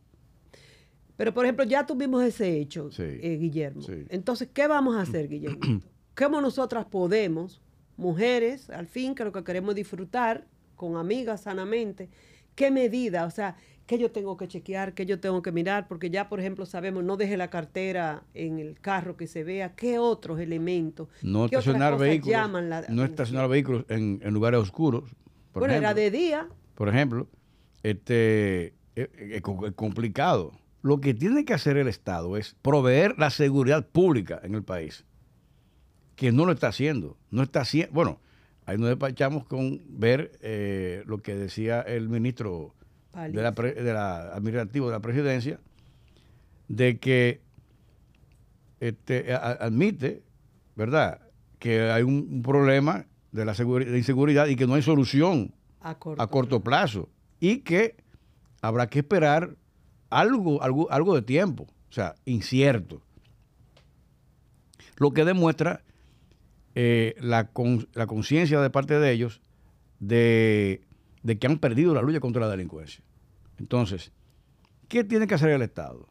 Pero, 1.16 1.34
por 1.34 1.44
ejemplo, 1.44 1.64
ya 1.64 1.84
tuvimos 1.84 2.22
ese 2.22 2.58
hecho, 2.58 2.90
eh, 2.98 3.36
Guillermo. 3.40 3.82
Entonces, 4.08 4.48
¿qué 4.52 4.68
vamos 4.68 4.96
a 4.96 5.02
hacer, 5.02 5.28
Guillermo? 5.28 5.58
¿Cómo 6.16 6.40
nosotras 6.40 6.86
podemos, 6.86 7.60
mujeres, 7.96 8.70
al 8.70 8.86
fin, 8.86 9.14
que 9.14 9.24
lo 9.24 9.32
que 9.32 9.42
queremos 9.42 9.74
disfrutar 9.74 10.46
con 10.76 10.96
amigas 10.96 11.42
sanamente, 11.42 12.08
qué 12.58 12.72
medida, 12.72 13.24
o 13.24 13.30
sea, 13.30 13.54
qué 13.86 13.98
yo 13.98 14.10
tengo 14.10 14.36
que 14.36 14.48
chequear, 14.48 14.92
qué 14.92 15.06
yo 15.06 15.20
tengo 15.20 15.42
que 15.42 15.52
mirar, 15.52 15.86
porque 15.86 16.10
ya, 16.10 16.28
por 16.28 16.40
ejemplo, 16.40 16.66
sabemos, 16.66 17.04
no 17.04 17.16
deje 17.16 17.36
la 17.36 17.50
cartera 17.50 18.24
en 18.34 18.58
el 18.58 18.80
carro 18.80 19.16
que 19.16 19.28
se 19.28 19.44
vea, 19.44 19.76
qué 19.76 20.00
otros 20.00 20.40
elementos, 20.40 21.08
no 21.22 21.44
estacionar 21.44 21.96
vehículos, 21.96 22.50
no 22.88 23.04
estacionar 23.04 23.48
vehículos 23.48 23.84
en, 23.88 24.18
lugares 24.34 24.58
oscuros. 24.58 25.04
bueno, 25.54 25.72
era 25.72 25.94
de 25.94 26.10
día. 26.10 26.48
Por 26.74 26.88
ejemplo, 26.88 27.28
este, 27.84 28.74
es, 28.96 29.08
es 29.14 29.40
complicado. 29.76 30.50
Lo 30.82 31.00
que 31.00 31.14
tiene 31.14 31.44
que 31.44 31.54
hacer 31.54 31.76
el 31.76 31.86
Estado 31.86 32.36
es 32.36 32.56
proveer 32.60 33.14
la 33.18 33.30
seguridad 33.30 33.86
pública 33.86 34.40
en 34.42 34.56
el 34.56 34.64
país, 34.64 35.04
que 36.16 36.32
no 36.32 36.44
lo 36.44 36.50
está 36.50 36.68
haciendo. 36.68 37.16
No 37.30 37.44
está 37.44 37.60
haciendo, 37.60 37.94
bueno, 37.94 38.20
ahí 38.68 38.76
nos 38.76 38.90
despachamos 38.90 39.46
con 39.46 39.80
ver 39.88 40.32
eh, 40.42 41.02
lo 41.06 41.22
que 41.22 41.34
decía 41.34 41.80
el 41.80 42.10
ministro 42.10 42.74
de 43.14 43.42
la, 43.42 44.18
administrativo 44.34 44.88
de 44.88 44.92
la 44.92 45.00
presidencia, 45.00 45.58
de 46.68 46.98
que 46.98 47.40
este, 48.78 49.32
admite, 49.32 50.22
¿verdad?, 50.76 51.22
que 51.58 51.90
hay 51.90 52.02
un, 52.02 52.42
problema 52.42 53.06
de 53.32 53.46
la 53.46 53.54
de 53.54 53.96
inseguridad 53.96 54.46
y 54.48 54.54
que 54.54 54.66
no 54.66 54.74
hay 54.74 54.82
solución 54.82 55.54
a 55.80 55.94
corto 56.26 56.60
plazo 56.60 57.08
y 57.40 57.60
que 57.60 57.96
habrá 58.60 58.86
que 58.86 58.98
esperar 58.98 59.56
algo, 60.10 60.62
algo, 60.62 60.92
algo 60.92 61.14
de 61.14 61.22
tiempo, 61.22 61.62
o 61.88 61.92
sea, 61.92 62.16
incierto. 62.26 63.00
Lo 64.98 65.12
que 65.12 65.24
demuestra 65.24 65.82
eh, 66.80 67.16
la, 67.18 67.50
la 67.94 68.06
conciencia 68.06 68.60
de 68.60 68.70
parte 68.70 69.00
de 69.00 69.10
ellos 69.10 69.40
de, 69.98 70.80
que 71.26 71.46
han 71.48 71.58
perdido 71.58 71.92
la 71.92 72.02
lucha 72.02 72.20
contra 72.20 72.42
la 72.42 72.48
delincuencia. 72.48 73.02
Entonces, 73.58 74.12
¿qué 74.86 75.02
tiene 75.02 75.26
que 75.26 75.34
hacer 75.34 75.50
el 75.50 75.62
Estado? 75.62 76.06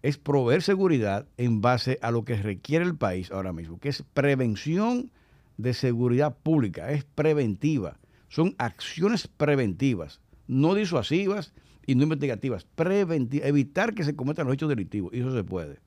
Es 0.00 0.16
proveer 0.16 0.62
seguridad 0.62 1.26
en 1.36 1.60
base 1.60 1.98
a 2.00 2.10
lo 2.12 2.24
que 2.24 2.36
requiere 2.36 2.86
el 2.86 2.96
país 2.96 3.30
ahora 3.30 3.52
mismo, 3.52 3.78
que 3.78 3.90
es 3.90 4.02
prevención 4.14 5.12
de 5.58 5.74
seguridad 5.74 6.34
pública, 6.34 6.90
es 6.92 7.04
preventiva. 7.04 7.98
Son 8.30 8.54
acciones 8.56 9.28
preventivas, 9.28 10.22
no 10.46 10.74
disuasivas, 10.74 11.52
y 11.84 11.94
no 11.94 12.04
investigativas, 12.04 12.66
evitar 12.78 13.94
que 13.94 14.04
se 14.04 14.16
cometan 14.16 14.46
los 14.46 14.54
hechos 14.54 14.70
delictivos. 14.70 15.12
Y 15.12 15.20
eso 15.20 15.34
se 15.34 15.44
puede. 15.44 15.78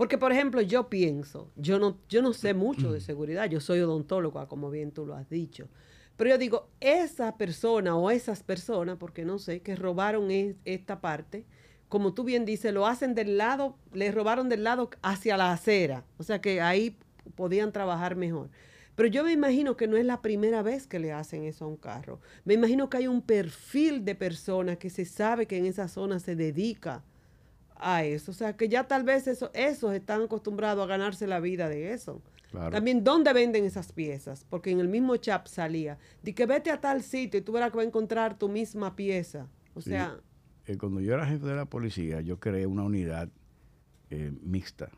Porque, 0.00 0.16
por 0.16 0.32
ejemplo, 0.32 0.62
yo 0.62 0.88
pienso, 0.88 1.52
yo 1.56 1.78
no, 1.78 1.98
yo 2.08 2.22
no 2.22 2.32
sé 2.32 2.54
mucho 2.54 2.90
de 2.90 3.02
seguridad, 3.02 3.50
yo 3.50 3.60
soy 3.60 3.80
odontóloga, 3.80 4.48
como 4.48 4.70
bien 4.70 4.92
tú 4.92 5.04
lo 5.04 5.14
has 5.14 5.28
dicho. 5.28 5.68
Pero 6.16 6.30
yo 6.30 6.38
digo, 6.38 6.70
esa 6.80 7.36
persona 7.36 7.94
o 7.94 8.10
esas 8.10 8.42
personas, 8.42 8.96
porque 8.96 9.26
no 9.26 9.38
sé, 9.38 9.60
que 9.60 9.76
robaron 9.76 10.30
esta 10.64 11.02
parte, 11.02 11.44
como 11.90 12.14
tú 12.14 12.24
bien 12.24 12.46
dices, 12.46 12.72
lo 12.72 12.86
hacen 12.86 13.14
del 13.14 13.36
lado, 13.36 13.76
le 13.92 14.10
robaron 14.10 14.48
del 14.48 14.64
lado 14.64 14.88
hacia 15.02 15.36
la 15.36 15.52
acera. 15.52 16.06
O 16.16 16.22
sea 16.22 16.40
que 16.40 16.62
ahí 16.62 16.96
podían 17.34 17.70
trabajar 17.70 18.16
mejor. 18.16 18.48
Pero 18.94 19.06
yo 19.10 19.22
me 19.22 19.32
imagino 19.32 19.76
que 19.76 19.86
no 19.86 19.98
es 19.98 20.06
la 20.06 20.22
primera 20.22 20.62
vez 20.62 20.86
que 20.86 20.98
le 20.98 21.12
hacen 21.12 21.44
eso 21.44 21.66
a 21.66 21.68
un 21.68 21.76
carro. 21.76 22.20
Me 22.46 22.54
imagino 22.54 22.88
que 22.88 22.96
hay 22.96 23.06
un 23.06 23.20
perfil 23.20 24.02
de 24.06 24.14
personas 24.14 24.78
que 24.78 24.88
se 24.88 25.04
sabe 25.04 25.44
que 25.44 25.58
en 25.58 25.66
esa 25.66 25.88
zona 25.88 26.20
se 26.20 26.36
dedica 26.36 27.04
a 27.82 28.04
eso. 28.04 28.30
O 28.30 28.34
sea, 28.34 28.56
que 28.56 28.68
ya 28.68 28.84
tal 28.84 29.04
vez 29.04 29.26
eso, 29.26 29.50
esos 29.54 29.94
están 29.94 30.22
acostumbrados 30.22 30.84
a 30.84 30.86
ganarse 30.86 31.26
la 31.26 31.40
vida 31.40 31.68
de 31.68 31.92
eso. 31.92 32.22
También, 32.50 33.04
¿dónde 33.04 33.32
venden 33.32 33.64
esas 33.64 33.92
piezas? 33.92 34.44
Porque 34.48 34.70
en 34.70 34.80
el 34.80 34.88
mismo 34.88 35.16
chat 35.16 35.46
salía, 35.46 35.98
de 36.22 36.34
que 36.34 36.46
vete 36.46 36.70
a 36.70 36.80
tal 36.80 37.02
sitio 37.02 37.38
y 37.38 37.42
tú 37.42 37.52
verás 37.52 37.70
que 37.70 37.76
va 37.76 37.82
a 37.82 37.86
encontrar 37.86 38.36
tu 38.38 38.48
misma 38.48 38.96
pieza. 38.96 39.46
O 39.74 39.80
sea... 39.80 40.16
Eh, 40.66 40.76
cuando 40.76 41.00
yo 41.00 41.14
era 41.14 41.26
jefe 41.26 41.46
de 41.46 41.54
la 41.54 41.66
policía, 41.66 42.20
yo 42.20 42.40
creé 42.40 42.66
una 42.66 42.82
unidad 42.82 43.28
eh, 44.10 44.32
mixta 44.42 44.90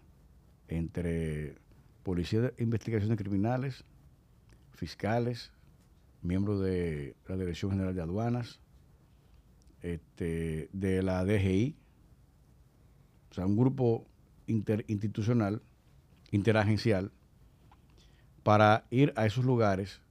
entre 0.68 1.56
Policía 2.02 2.40
de 2.40 2.54
Investigaciones 2.58 3.18
Criminales, 3.18 3.84
fiscales, 4.72 5.52
miembros 6.22 6.60
de 6.60 7.14
la 7.28 7.36
Dirección 7.36 7.70
General 7.70 7.94
de 7.94 8.00
Aduanas, 8.00 8.60
este, 9.82 10.68
de 10.72 11.02
la 11.02 11.24
DGI, 11.24 11.76
o 13.32 13.34
sea, 13.34 13.46
un 13.46 13.56
grupo 13.56 14.04
interinstitucional, 14.46 15.62
interagencial, 16.30 17.10
para 18.42 18.84
ir 18.90 19.14
a 19.16 19.24
esos 19.24 19.44
lugares 19.44 20.02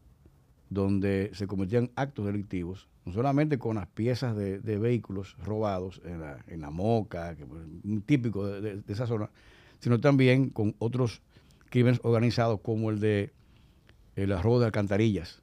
donde 0.71 1.29
se 1.33 1.45
cometían 1.45 1.91
actos 1.95 2.25
delictivos, 2.25 2.87
no 3.05 3.13
solamente 3.13 3.59
con 3.59 3.75
las 3.75 3.87
piezas 3.87 4.35
de, 4.35 4.57
vehículos 4.79 5.37
robados 5.37 6.01
en 6.03 6.21
la, 6.21 6.43
en 6.47 6.61
la 6.61 6.71
moca, 6.71 7.35
que 7.35 7.43
es 7.43 8.05
típico 8.07 8.47
de 8.47 8.81
esa 8.87 9.05
zona, 9.05 9.29
sino 9.79 9.99
también 9.99 10.49
con 10.49 10.75
otros 10.79 11.21
crímenes 11.69 11.99
organizados 12.03 12.59
como 12.61 12.89
el 12.89 12.99
de 12.99 13.31
el 14.15 14.41
robo 14.41 14.59
de 14.59 14.65
alcantarillas. 14.65 15.41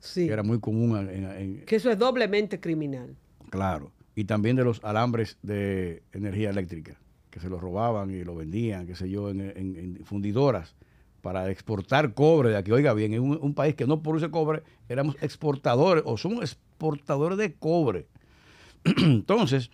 Sí. 0.00 0.26
Que 0.26 0.32
era 0.32 0.42
muy 0.42 0.60
común. 0.60 0.96
En, 1.08 1.64
que 1.64 1.76
eso 1.76 1.90
es 1.90 1.98
doblemente 1.98 2.60
criminal. 2.60 3.16
Claro. 3.50 3.92
Y 4.18 4.24
también 4.24 4.56
de 4.56 4.64
los 4.64 4.82
alambres 4.82 5.38
de 5.42 6.02
energía 6.10 6.50
eléctrica, 6.50 6.98
que 7.30 7.38
se 7.38 7.48
los 7.48 7.60
robaban 7.60 8.10
y 8.10 8.24
lo 8.24 8.34
vendían, 8.34 8.84
qué 8.84 8.96
sé 8.96 9.08
yo, 9.08 9.30
en, 9.30 10.00
fundidoras 10.06 10.74
para 11.22 11.48
exportar 11.52 12.14
cobre 12.14 12.50
de 12.50 12.56
aquí. 12.56 12.72
Oiga 12.72 12.94
bien, 12.94 13.14
en 13.14 13.22
un, 13.22 13.54
país 13.54 13.76
que 13.76 13.86
no 13.86 14.02
produce 14.02 14.28
cobre, 14.28 14.64
éramos 14.88 15.14
exportadores 15.20 16.02
o 16.04 16.16
somos 16.16 16.40
exportadores 16.40 17.38
de 17.38 17.54
cobre. 17.54 18.08
Entonces, 18.84 19.70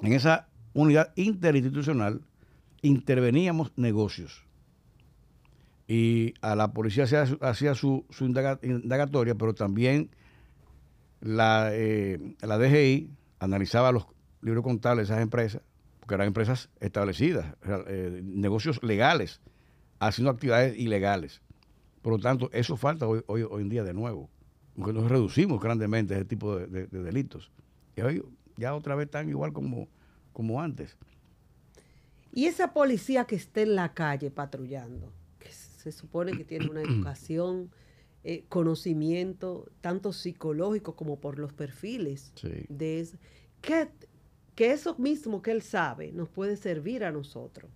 en 0.00 0.12
esa 0.12 0.48
unidad 0.74 1.14
interinstitucional 1.16 2.20
interveníamos 2.82 3.72
negocios 3.76 4.44
y 5.88 6.34
a 6.42 6.54
la 6.54 6.74
policía 6.74 7.04
hacía, 7.40 7.74
su, 7.74 8.04
indagatoria, 8.60 9.34
pero 9.36 9.54
también 9.54 10.10
la, 11.22 11.70
eh, 11.72 12.36
la 12.42 12.58
DGI 12.58 13.08
analizaba 13.44 13.92
los 13.92 14.06
libros 14.40 14.64
contables 14.64 15.08
de 15.08 15.14
esas 15.14 15.22
empresas 15.22 15.62
porque 16.02 16.16
eran 16.16 16.26
empresas 16.26 16.68
establecidas, 16.80 17.54
eh, 17.86 18.22
negocios 18.24 18.82
legales, 18.82 19.40
haciendo 20.00 20.32
actividades 20.32 20.76
ilegales. 20.76 21.40
Por 22.02 22.14
lo 22.14 22.18
tanto, 22.18 22.50
eso 22.52 22.76
falta 22.76 23.06
hoy, 23.06 23.22
hoy, 23.28 23.44
hoy 23.48 23.62
en 23.62 23.68
día 23.68 23.84
de 23.84 23.94
nuevo, 23.94 24.28
porque 24.74 24.92
nos 24.92 25.08
reducimos 25.08 25.60
grandemente 25.60 26.14
ese 26.14 26.24
tipo 26.24 26.56
de, 26.56 26.88
delitos. 26.88 27.52
Y 27.94 28.00
hoy 28.00 28.24
ya 28.56 28.74
otra 28.74 28.96
vez 28.96 29.04
están 29.04 29.28
igual 29.28 29.52
como, 29.52 29.86
como 30.32 30.60
antes. 30.60 30.96
Y 32.32 32.46
esa 32.46 32.72
policía 32.72 33.24
que 33.24 33.36
esté 33.36 33.62
en 33.62 33.76
la 33.76 33.94
calle 33.94 34.32
patrullando, 34.32 35.12
que 35.38 35.52
se 35.52 35.92
supone 35.92 36.32
que 36.32 36.44
tiene 36.44 36.68
una 36.68 36.82
educación, 36.82 37.70
eh, 38.24 38.44
conocimiento, 38.48 39.68
tanto 39.80 40.12
psicológico 40.12 40.94
como 40.94 41.18
por 41.18 41.38
los 41.38 41.52
perfiles 41.52 42.32
de 42.68 43.00
eso, 43.00 43.16
que, 43.60 43.88
que, 44.54 44.72
eso 44.72 44.96
mismo 44.98 45.42
que 45.42 45.50
él 45.50 45.62
sabe 45.62 46.12
nos 46.12 46.28
puede 46.28 46.56
servir 46.56 47.04
a 47.04 47.10
nosotros 47.10 47.70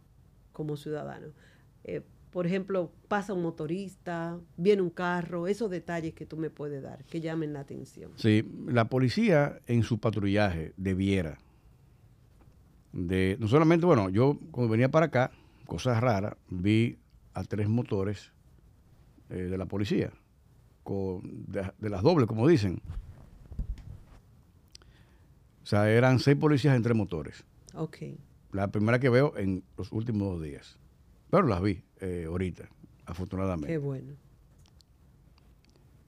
como 0.53 0.77
ciudadanos. 0.77 1.33
Eh, 1.85 2.03
por 2.31 2.47
ejemplo, 2.47 2.93
pasa 3.09 3.33
un 3.33 3.43
motorista, 3.43 4.39
viene 4.57 4.83
un 4.83 4.91
carro, 4.91 5.47
esos 5.47 5.71
detalles 5.71 6.13
que 6.15 6.27
tú 6.27 6.37
me 6.37 6.51
puedes 6.51 6.83
dar, 6.83 7.03
que 7.05 7.21
llamen 7.21 7.53
la 7.53 7.61
atención. 7.61 8.13
Sí, 8.17 8.45
la 8.67 8.89
policía 8.89 9.61
en 9.67 9.83
su 9.83 9.99
patrullaje 9.99 10.75
debiera 10.77 11.39
de, 12.93 13.37
no 13.41 13.49
solamente, 13.49 13.87
bueno, 13.87 14.09
yo 14.09 14.39
cuando 14.51 14.71
venía 14.71 14.91
para 14.91 15.07
acá, 15.07 15.31
cosas 15.67 16.01
raras, 16.01 16.35
vi 16.49 16.99
a 17.35 17.45
tres 17.45 17.69
motores 17.69 18.33
eh, 19.29 19.35
de 19.35 19.59
la 19.59 19.67
policía, 19.67 20.13
de, 20.89 21.91
las 21.91 22.03
dobles, 22.03 22.27
como 22.27 22.47
dicen. 22.49 22.81
O 25.63 25.67
sea, 25.67 25.91
eran 25.91 26.19
seis 26.19 26.37
policías 26.37 26.77
en 26.77 26.83
tres 26.83 26.97
motores. 26.97 27.45
Ok. 27.75 27.99
La 28.53 28.69
primera 28.69 28.99
que 28.99 29.09
veo 29.09 29.37
en 29.37 29.65
los 29.77 29.91
últimos 29.93 30.29
dos 30.29 30.43
días. 30.43 30.79
Pero 31.31 31.47
las 31.47 31.61
vi 31.61 31.83
eh, 32.01 32.27
ahorita, 32.29 32.69
afortunadamente. 33.05 33.69
Qué 33.69 33.79
bueno. 33.79 34.15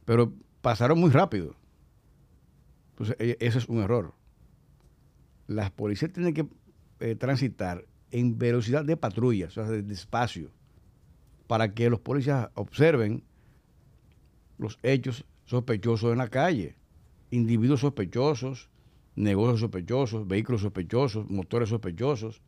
Pero 0.04 0.32
pasaron 0.60 1.00
muy 1.00 1.10
rápido. 1.10 1.56
Entonces, 2.90 3.16
e, 3.18 3.36
ese 3.40 3.58
es 3.58 3.68
un 3.68 3.80
error. 3.80 4.14
Las 5.46 5.70
policías 5.70 6.12
tienen 6.12 6.34
que 6.34 6.46
eh, 7.00 7.14
transitar 7.16 7.84
en 8.10 8.38
velocidad 8.38 8.84
de 8.84 8.96
patrulla, 8.96 9.46
o 9.46 9.50
sea, 9.50 9.64
despacio, 9.64 10.50
para 11.46 11.74
que 11.74 11.90
los 11.90 12.00
policías 12.00 12.48
observen 12.54 13.24
los 14.58 14.78
hechos 14.82 15.24
sospechosos 15.44 16.12
en 16.12 16.18
la 16.18 16.28
calle, 16.28 16.76
individuos 17.30 17.80
sospechosos, 17.80 18.68
negocios 19.16 19.60
sospechosos, 19.60 20.26
vehículos 20.26 20.60
sospechosos, 20.62 21.28
motores 21.30 21.68
sospechosos, 21.68 22.42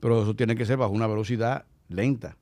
pero 0.00 0.22
eso 0.22 0.34
tiene 0.34 0.56
que 0.56 0.64
ser 0.64 0.78
bajo 0.78 0.92
una 0.92 1.06
velocidad 1.06 1.66
lenta, 1.88 2.36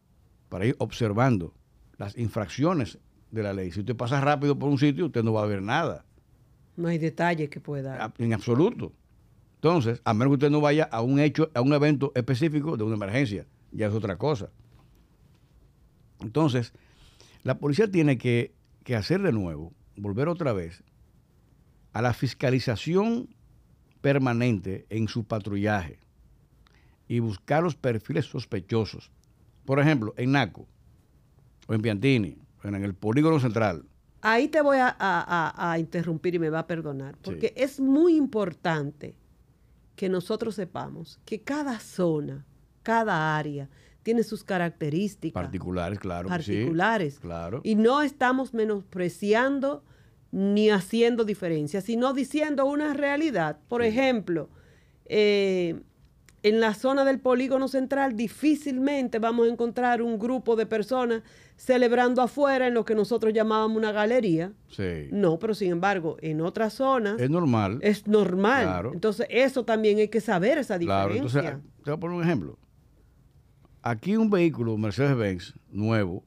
para 0.49 0.67
ir 0.67 0.77
observando 0.79 1.55
las 1.97 2.17
infracciones 2.17 2.99
de 3.31 3.43
la 3.43 3.53
ley. 3.53 3.73
Si 3.73 3.81
usted 3.81 3.97
pasa 3.97 4.21
rápido 4.21 4.59
por 4.59 4.69
un 4.69 4.79
sitio, 4.79 5.07
usted 5.07 5.23
no 5.23 5.33
va 5.33 5.43
a 5.43 5.47
ver 5.47 5.63
nada. 5.63 6.05
No 6.77 6.89
hay 6.89 6.99
detalles 6.99 7.51
que 7.51 7.61
pueda. 7.61 8.13
En 8.19 8.33
absoluto. 8.33 8.93
Entonces, 9.57 10.01
a 10.05 10.15
menos 10.15 10.29
que 10.31 10.35
usted 10.35 10.51
no 10.51 10.61
vaya 10.61 10.85
a 10.85 11.03
un 11.03 11.19
hecho, 11.19 11.51
a 11.53 11.61
un 11.61 11.73
evento 11.73 12.13
específico 12.15 12.77
de 12.77 12.85
una 12.85 12.95
emergencia, 12.95 13.47
ya 13.73 13.89
es 13.89 13.95
otra 13.95 14.17
cosa. 14.17 14.51
Entonces, 16.21 16.73
la 17.43 17.59
policía 17.59 17.91
tiene 17.91 18.19
que, 18.19 18.55
hacer 18.97 19.23
de 19.23 19.33
nuevo, 19.33 19.73
volver 19.97 20.29
otra 20.29 20.53
vez 20.53 20.83
a 21.93 22.03
la 22.03 22.13
fiscalización 22.15 23.29
permanente 24.01 24.87
en 24.91 25.09
su 25.09 25.25
patrullaje 25.25 25.99
y 27.09 27.21
buscar 27.21 27.63
los 27.63 27.75
perfiles 27.75 28.27
sospechosos. 28.27 29.11
Por 29.65 29.81
ejemplo, 29.81 30.15
en 30.17 30.33
Naco 30.33 30.67
o 31.67 31.75
en 31.75 31.83
Piantini, 31.83 32.39
en 32.63 32.75
el 32.75 32.95
polígono 32.95 33.41
central. 33.41 33.85
Ahí 34.21 34.49
te 34.49 34.61
voy 34.61 34.79
a, 34.81 35.77
interrumpir 35.79 36.35
y 36.35 36.39
me 36.39 36.51
va 36.51 36.61
a 36.61 36.67
perdonar, 36.67 37.17
porque 37.23 37.53
es 37.57 37.81
muy 37.81 38.17
importante 38.17 39.15
que 39.95 40.09
nosotros 40.09 40.55
sepamos 40.55 41.21
que 41.25 41.41
cada 41.41 41.79
zona, 41.79 42.45
cada 42.83 43.37
área, 43.37 43.69
tiene 44.09 44.23
sus 44.23 44.43
características. 44.43 45.35
Particulares, 45.35 45.99
claro. 45.99 46.31
Particulares. 46.31 47.19
claro. 47.19 47.61
Y 47.63 47.75
no 47.75 48.01
estamos 48.01 48.55
menospreciando 48.55 49.85
ni 50.31 50.71
haciendo 50.71 51.25
diferencias, 51.25 51.85
sino 51.85 52.15
diciendo 52.15 52.65
una 52.65 52.95
realidad. 52.95 53.59
Por 53.69 53.83
ejemplo, 53.83 54.49
eh, 55.05 55.79
en 56.43 56.59
la 56.59 56.73
zona 56.73 57.05
del 57.05 57.21
polígono 57.21 57.69
central 57.69 58.17
difícilmente 58.17 59.19
vamos 59.19 59.47
a 59.47 59.51
encontrar 59.51 60.01
un 60.01 60.19
grupo 60.19 60.57
de 60.57 60.65
personas 60.65 61.23
celebrando 61.57 62.23
afuera 62.23 62.67
en 62.67 62.73
lo 62.73 62.87
que 62.87 62.95
nosotros 62.95 63.35
llamábamos 63.35 63.77
una 63.77 63.93
galería. 63.93 64.55
Sí. 64.71 65.09
No, 65.11 65.39
pero 65.39 65.53
sin 65.53 65.73
embargo, 65.73 66.17
en 66.23 66.41
otras 66.41 66.73
zonas... 66.73 67.21
Es 67.21 67.29
normal. 67.29 67.79
Es 67.83 68.07
normal. 68.07 68.89
Entonces, 68.95 69.27
eso 69.29 69.67
también 69.67 69.99
hay 69.99 70.09
que 70.09 70.23
saber, 70.23 70.57
esa 70.57 70.79
diferencia. 70.79 71.11
Claro, 71.11 71.15
entonces, 71.15 71.43
te 71.85 71.91
voy 71.91 71.97
a 71.99 72.01
poner 72.01 72.17
un 72.17 72.25
ejemplo. 72.25 72.59
Aquí 73.89 74.17
un 74.17 74.29
vehículo 74.29 74.77
Mercedes-Benz 74.77 75.55
nuevo, 75.73 76.23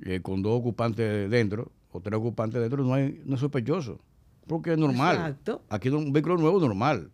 eh, 0.00 0.22
con 0.22 0.40
dos 0.40 0.58
ocupantes 0.58 1.30
dentro, 1.30 1.70
o 1.90 2.00
tres 2.00 2.18
ocupantes 2.18 2.62
dentro, 2.62 2.82
no, 2.82 2.94
hay, 2.94 3.20
no 3.26 3.34
es 3.34 3.40
sospechoso. 3.40 4.00
Porque 4.46 4.72
es 4.72 4.78
normal. 4.78 5.16
Exacto. 5.16 5.62
Aquí 5.68 5.90
un 5.90 6.14
vehículo 6.14 6.38
nuevo 6.38 6.60
normal. 6.60 7.10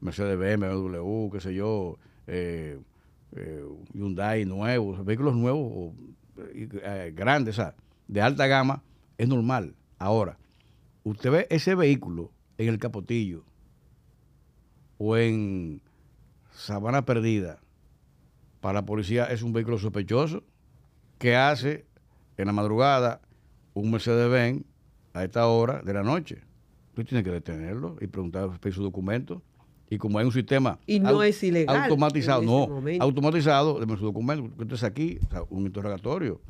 Mercedes 0.00 0.36
BMW, 0.36 1.30
qué 1.30 1.40
sé 1.40 1.54
yo, 1.54 1.98
eh, 2.26 2.80
eh, 3.36 3.64
Hyundai 3.92 4.44
nuevos, 4.44 5.04
vehículos 5.04 5.36
nuevos 5.36 5.94
eh, 6.36 7.12
grandes, 7.14 7.60
o 7.60 7.62
sea, 7.62 7.76
de 8.08 8.22
alta 8.22 8.48
gama, 8.48 8.82
es 9.18 9.28
normal. 9.28 9.76
Ahora, 10.00 10.36
usted 11.04 11.30
ve 11.30 11.46
ese 11.48 11.76
vehículo 11.76 12.32
en 12.58 12.70
el 12.70 12.78
Capotillo 12.78 13.44
o 14.98 15.16
en 15.16 15.80
Sabana 16.52 17.04
Perdida, 17.04 17.60
para 18.60 18.74
la 18.74 18.86
policía 18.86 19.24
es 19.26 19.42
un 19.42 19.52
vehículo 19.52 19.78
sospechoso 19.78 20.44
que 21.18 21.36
hace 21.36 21.86
en 22.36 22.46
la 22.46 22.52
madrugada 22.52 23.20
un 23.74 23.90
Mercedes-Benz 23.90 24.64
a 25.12 25.24
esta 25.24 25.46
hora 25.46 25.82
de 25.82 25.94
la 25.94 26.02
noche. 26.02 26.42
Usted 26.90 27.06
tiene 27.06 27.24
que 27.24 27.30
detenerlo 27.30 27.96
y 28.00 28.06
preguntar 28.06 28.50
su 28.72 28.82
documento. 28.82 29.42
Y 29.88 29.98
como 29.98 30.18
hay 30.20 30.24
un 30.24 30.32
sistema 30.32 30.78
y 30.86 31.00
no 31.00 31.20
es 31.20 31.42
ilegal 31.42 31.76
automatizado, 31.82 32.42
no, 32.42 32.80
automatizado, 33.00 33.80
de 33.80 33.96
su 33.96 34.04
documento, 34.04 34.44
entonces 34.62 34.84
aquí, 34.84 35.18
un 35.48 35.66
interrogatorio, 35.66 36.40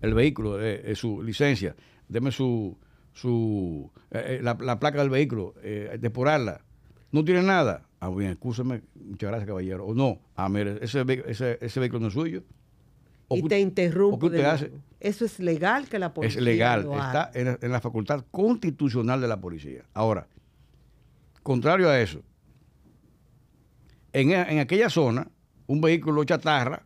el 0.00 0.14
vehículo, 0.14 0.62
eh, 0.62 0.80
eh, 0.84 0.94
su 0.94 1.24
licencia, 1.24 1.74
deme 2.08 2.30
su, 2.30 2.78
su 3.12 3.90
eh, 4.12 4.38
la, 4.42 4.56
placa 4.56 5.00
del 5.00 5.10
vehículo, 5.10 5.54
depurarla, 5.98 6.60
no 7.10 7.24
tiene 7.24 7.42
nada, 7.42 7.88
ah 8.00 8.10
bien, 8.10 8.32
escúcheme, 8.32 8.82
muchas 8.94 9.30
gracias 9.30 9.46
caballero, 9.46 9.86
o 9.86 9.94
no, 9.94 10.18
ah 10.34 10.48
mire, 10.48 10.78
ese, 10.82 11.04
ese, 11.26 11.58
ese 11.60 11.80
vehículo 11.80 12.00
no 12.00 12.08
es 12.08 12.14
suyo. 12.14 12.42
y 13.30 13.42
te 13.42 13.60
interrumpo. 13.60 14.30
Eso 14.98 15.24
es 15.24 15.38
legal 15.40 15.88
que 15.88 15.98
la 15.98 16.12
policía. 16.12 16.38
Es 16.38 16.44
legal, 16.44 16.88
está 16.92 17.30
en 17.34 17.72
la 17.72 17.80
facultad 17.80 18.24
constitucional 18.30 19.20
de 19.20 19.28
la 19.28 19.40
policía. 19.40 19.84
Ahora, 19.94 20.26
Contrario 21.42 21.88
a 21.88 21.98
eso, 22.00 22.22
en, 24.12 24.58
aquella 24.58 24.90
zona, 24.90 25.28
un 25.66 25.80
vehículo 25.80 26.22
chatarra, 26.24 26.84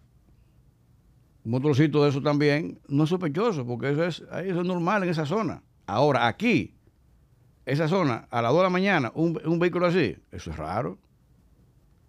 un 1.45 1.51
motorcito 1.51 2.05
de 2.05 2.11
eso 2.11 2.23
también, 2.23 2.79
no 2.89 3.05
es 3.05 3.11
sospechoso, 3.11 3.67
porque 3.67 3.91
eso 3.91 4.05
es, 4.05 4.21
eso 4.21 4.61
es 4.61 4.67
normal 4.67 5.03
en 5.03 5.09
esa 5.09 5.27
zona. 5.27 5.63
Ahora, 5.87 6.29
aquí, 6.29 6.75
esa 7.67 7.89
zona, 7.89 8.29
a 8.31 8.43
las 8.43 8.53
2 8.53 8.61
de 8.61 8.65
la 8.65 8.71
mañana, 8.71 9.13
un, 9.15 9.59
vehículo 9.59 9.87
así, 9.87 10.17
eso 10.31 10.51
es 10.51 10.57
raro. 10.57 10.99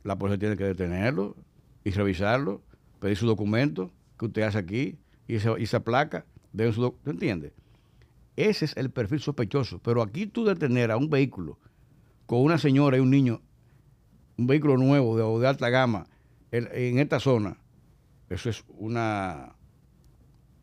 La 0.06 0.20
policía 0.20 0.38
tiene 0.38 0.56
que 0.56 0.66
detenerlo 0.66 1.36
y 1.84 1.90
revisarlo, 1.90 2.62
pedir 3.00 3.18
su 3.18 3.26
documento 3.26 3.90
que 4.20 4.26
usted 4.26 4.44
hace 4.44 4.60
aquí 4.60 5.00
y 5.28 5.36
esa, 5.36 5.80
placa, 5.80 6.26
deben 6.54 6.74
su 6.74 6.92
¿tú 7.04 7.10
entiendes? 7.10 7.54
Ese 8.36 8.66
es 8.66 8.78
el 8.78 8.92
perfil 8.92 9.20
sospechoso. 9.20 9.80
Pero 9.80 10.04
aquí 10.04 10.28
tú 10.28 10.46
detener 10.46 10.92
a 10.92 10.98
un 10.98 11.10
vehículo 11.10 11.58
con 12.28 12.42
una 12.42 12.60
señora 12.60 12.98
y 12.98 13.00
un 13.00 13.10
niño, 13.10 13.42
un 14.38 14.46
vehículo 14.46 14.78
nuevo 14.78 15.18
de, 15.18 15.42
de 15.42 15.48
alta 15.48 15.70
gama 15.72 16.06
en, 16.52 17.00
esta 17.00 17.20
zona, 17.20 17.58
eso 18.30 18.52
es 18.52 18.64
una 18.68 19.56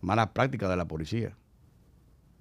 mala 0.01 0.33
práctica 0.33 0.69
de 0.69 0.77
la 0.77 0.87
policía. 0.87 1.37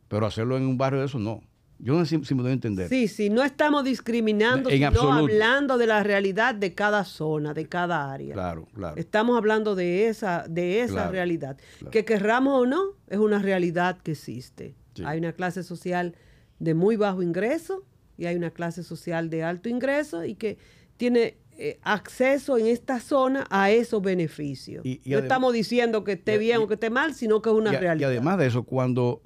Pero 0.08 0.28
hacerlo 0.28 0.56
en 0.56 0.68
un 0.68 0.78
barrio 0.78 1.00
de 1.00 1.08
eso 1.08 1.18
no. 1.18 1.42
Yo 1.84 1.98
no 1.98 2.06
sé 2.06 2.24
si, 2.24 2.36
me 2.36 2.44
doy 2.44 2.52
a 2.52 2.54
entender. 2.54 2.90
Sí, 2.90 3.08
sí, 3.08 3.32
no 3.32 3.44
estamos 3.44 3.84
discriminando, 3.84 4.70
sino 4.70 5.14
hablando 5.14 5.80
de 5.80 5.88
la 5.88 6.04
realidad 6.04 6.54
de 6.54 6.76
cada 6.76 7.04
zona, 7.06 7.56
de 7.56 7.68
cada 7.68 8.12
área. 8.12 8.34
Claro, 8.34 8.68
claro. 8.74 8.98
Estamos 8.98 9.36
hablando 9.36 9.74
de 9.74 10.08
esa, 10.08 10.46
de 10.48 10.82
esa 10.82 11.10
realidad. 11.10 11.58
Que 11.90 12.06
querramos 12.06 12.62
o 12.62 12.66
no, 12.68 12.82
es 13.08 13.18
una 13.18 13.40
realidad 13.40 13.98
que 13.98 14.12
existe. 14.12 14.76
Hay 15.04 15.18
una 15.18 15.34
clase 15.34 15.64
social 15.64 16.16
de 16.60 16.76
muy 16.76 16.98
bajo 16.98 17.24
ingreso 17.24 17.84
y 18.16 18.28
hay 18.28 18.36
una 18.36 18.52
clase 18.52 18.84
social 18.84 19.32
de 19.32 19.44
alto 19.44 19.68
ingreso 19.68 20.24
y 20.24 20.36
que 20.36 20.60
tiene 20.98 21.38
eh, 21.58 21.80
acceso 21.82 22.60
en 22.60 22.68
esta 22.68 23.00
zona 23.00 23.48
a 23.50 23.72
esos 23.72 24.04
beneficios. 24.04 24.86
no 24.86 25.18
estamos 25.18 25.54
diciendo 25.54 26.04
que 26.04 26.12
esté 26.14 26.38
bien 26.38 26.60
o 26.60 26.68
que 26.68 26.76
esté 26.76 26.92
mal, 26.92 27.16
sino 27.16 27.42
que 27.42 27.50
es 27.50 27.56
una 27.56 27.72
realidad. 27.72 28.10
Y 28.10 28.12
además 28.12 28.38
de 28.38 28.46
eso, 28.46 28.64
cuando 28.64 29.24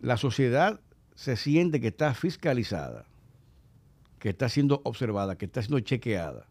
la 0.00 0.18
sociedad 0.18 0.80
se 1.14 1.36
siente 1.36 1.80
que 1.80 1.88
está 1.88 2.14
fiscalizada, 2.14 3.04
que 4.18 4.30
está 4.30 4.48
siendo 4.48 4.80
observada, 4.84 5.36
que 5.36 5.46
está 5.46 5.62
siendo 5.62 5.80
chequeada, 5.80 6.46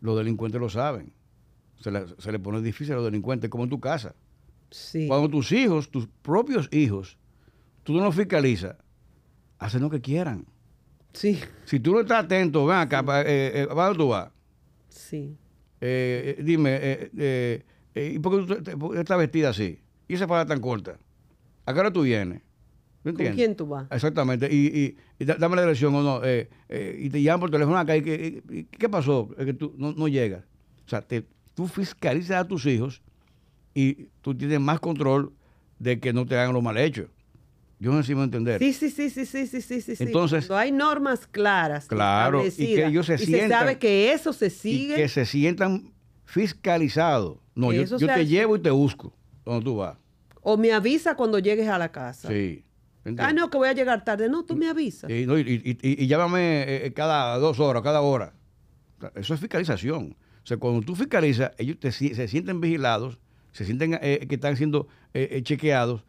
los 0.00 0.16
delincuentes 0.16 0.60
lo 0.60 0.68
saben. 0.68 1.12
Se 1.78 1.90
le, 2.32 2.38
pone 2.38 2.60
difícil 2.60 2.92
a 2.92 2.96
los 2.96 3.04
delincuentes, 3.04 3.48
como 3.48 3.64
en 3.64 3.70
tu 3.70 3.80
casa. 3.80 4.14
Cuando 5.08 5.28
tus 5.28 5.50
hijos, 5.52 5.90
tus 5.90 6.06
propios 6.22 6.68
hijos, 6.72 7.16
tú 7.82 7.94
no 7.94 8.04
los 8.04 8.14
fiscalizas, 8.14 8.76
hacen 9.58 9.80
lo 9.80 9.90
que 9.90 10.00
quieran. 10.00 10.46
Sí. 11.12 11.40
Si 11.64 11.80
tú 11.80 11.92
no 11.92 12.00
estás 12.00 12.24
atento, 12.24 12.66
ven 12.66 12.78
acá, 12.78 13.02
eh, 13.22 13.52
eh, 13.54 13.68
¿a 13.68 13.74
dónde 13.74 13.98
tú 13.98 14.08
vas? 14.08 14.30
Sí. 14.88 15.36
Eh, 15.80 16.40
dime, 16.44 17.10
¿y 17.94 18.18
por 18.18 18.46
qué 18.46 18.62
tú 18.76 18.94
estás 18.94 19.18
vestida 19.18 19.48
así? 19.50 19.80
¿Y 20.06 20.14
esa 20.14 20.28
falda 20.28 20.46
tan 20.46 20.60
corta? 20.60 20.98
¿A 21.64 21.72
qué 21.72 21.80
hora 21.80 21.92
tú 21.92 22.02
vienes? 22.02 22.42
¿Con 23.02 23.14
quién 23.14 23.56
tú 23.56 23.66
vas? 23.66 23.86
Exactamente. 23.90 24.48
Y, 24.52 24.96
dame 25.18 25.56
la 25.56 25.62
dirección 25.62 25.94
o 25.94 26.02
no. 26.02 26.24
Eh, 26.24 26.48
eh, 26.68 26.98
y 27.00 27.10
te 27.10 27.22
llaman 27.22 27.40
por 27.40 27.50
teléfono 27.50 27.78
acá. 27.78 27.96
Y, 27.96 28.02
¿Qué 28.78 28.88
pasó? 28.88 29.30
Es 29.38 29.46
que 29.46 29.54
tú 29.54 29.74
no, 29.76 30.08
llegas. 30.08 30.44
O 30.84 30.88
sea, 30.88 31.04
tú 31.54 31.66
fiscalizas 31.66 32.36
a 32.36 32.48
tus 32.48 32.66
hijos 32.66 33.02
y 33.74 34.08
tú 34.20 34.34
tienes 34.34 34.60
más 34.60 34.80
control 34.80 35.32
de 35.78 35.98
que 35.98 36.12
no 36.12 36.26
te 36.26 36.36
hagan 36.36 36.52
lo 36.52 36.60
mal 36.60 36.76
hecho. 36.76 37.08
Yo 37.78 37.92
no 37.92 38.02
sé 38.02 38.12
si 38.12 38.20
entender. 38.20 38.58
Sí, 38.58 38.74
sí, 38.74 38.90
sí, 38.90 39.08
sí, 39.08 39.24
sí, 39.24 39.46
sí, 39.46 39.62
sí, 39.62 39.80
sí. 39.80 39.96
Entonces, 39.98 40.46
Cuando 40.46 40.60
hay 40.60 40.72
normas 40.72 41.26
claras. 41.26 41.86
Claro, 41.86 42.44
y 42.46 42.50
que 42.50 42.86
ellos 42.86 43.06
se 43.06 43.16
sientan. 43.16 43.38
Y 43.38 43.42
se 43.42 43.48
sabe 43.48 43.78
que 43.78 44.12
eso 44.12 44.34
se 44.34 44.50
sigue. 44.50 44.94
Y 44.94 44.96
que 44.96 45.08
se 45.08 45.24
sientan 45.24 45.90
fiscalizados. 46.26 47.38
No, 47.54 47.72
yo, 47.72 47.84
yo 47.84 48.06
te 48.06 48.26
llevo 48.26 48.56
y 48.56 48.60
te 48.60 48.70
busco 48.70 49.14
donde 49.46 49.64
tú 49.64 49.76
vas. 49.76 49.96
O 50.42 50.58
me 50.58 50.72
avisa 50.72 51.14
cuando 51.14 51.38
llegues 51.38 51.68
a 51.68 51.78
la 51.78 51.90
casa. 51.90 52.28
Sí. 52.28 52.64
Ah, 53.18 53.32
no, 53.32 53.48
que 53.48 53.56
voy 53.56 53.68
a 53.68 53.72
llegar 53.72 54.04
tarde. 54.04 54.28
No, 54.28 54.44
tú 54.44 54.56
me 54.56 54.68
avisas. 54.68 55.10
Y, 55.10 55.24
y, 55.82 56.06
llámame 56.06 56.62
eh, 56.62 56.86
eh, 56.86 56.92
cada 56.92 57.38
dos 57.38 57.58
horas, 57.58 57.82
cada 57.82 58.00
hora. 58.02 58.34
Eso 59.14 59.34
es 59.34 59.40
fiscalización. 59.40 60.16
O 60.42 60.46
sea, 60.46 60.58
cuando 60.58 60.82
tú 60.82 60.94
fiscalizas, 60.94 61.52
ellos 61.58 61.78
se 61.80 62.28
sienten 62.28 62.60
vigilados, 62.60 63.18
se 63.52 63.64
sienten 63.64 63.98
eh, 64.02 64.26
que 64.28 64.34
están 64.34 64.56
siendo 64.56 64.88
chequeados 65.42 66.04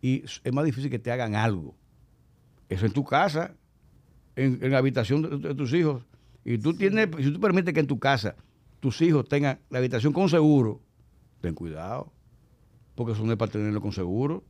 y 0.00 0.24
es 0.24 0.52
más 0.52 0.64
difícil 0.64 0.90
que 0.90 0.98
te 0.98 1.12
hagan 1.12 1.36
algo. 1.36 1.76
Eso 2.68 2.86
en 2.86 2.92
tu 2.92 3.04
casa, 3.04 3.54
en, 4.34 4.70
la 4.70 4.78
habitación 4.78 5.40
de, 5.40 5.54
tus 5.54 5.72
hijos. 5.74 6.04
Y 6.44 6.58
tú 6.58 6.74
tienes, 6.74 7.08
si 7.18 7.32
tú 7.32 7.40
permites 7.40 7.72
que 7.72 7.80
en 7.80 7.86
tu 7.86 7.98
casa 7.98 8.34
tus 8.80 9.00
hijos 9.00 9.28
tengan 9.28 9.60
la 9.70 9.78
habitación 9.78 10.12
con 10.12 10.28
seguro, 10.28 10.80
ten 11.40 11.54
cuidado, 11.54 12.12
porque 12.96 13.12
eso 13.12 13.24
no 13.24 13.32
es 13.32 13.38
para 13.38 13.52
tenerlo 13.52 13.80
con 13.80 13.92
seguro. 13.92 14.42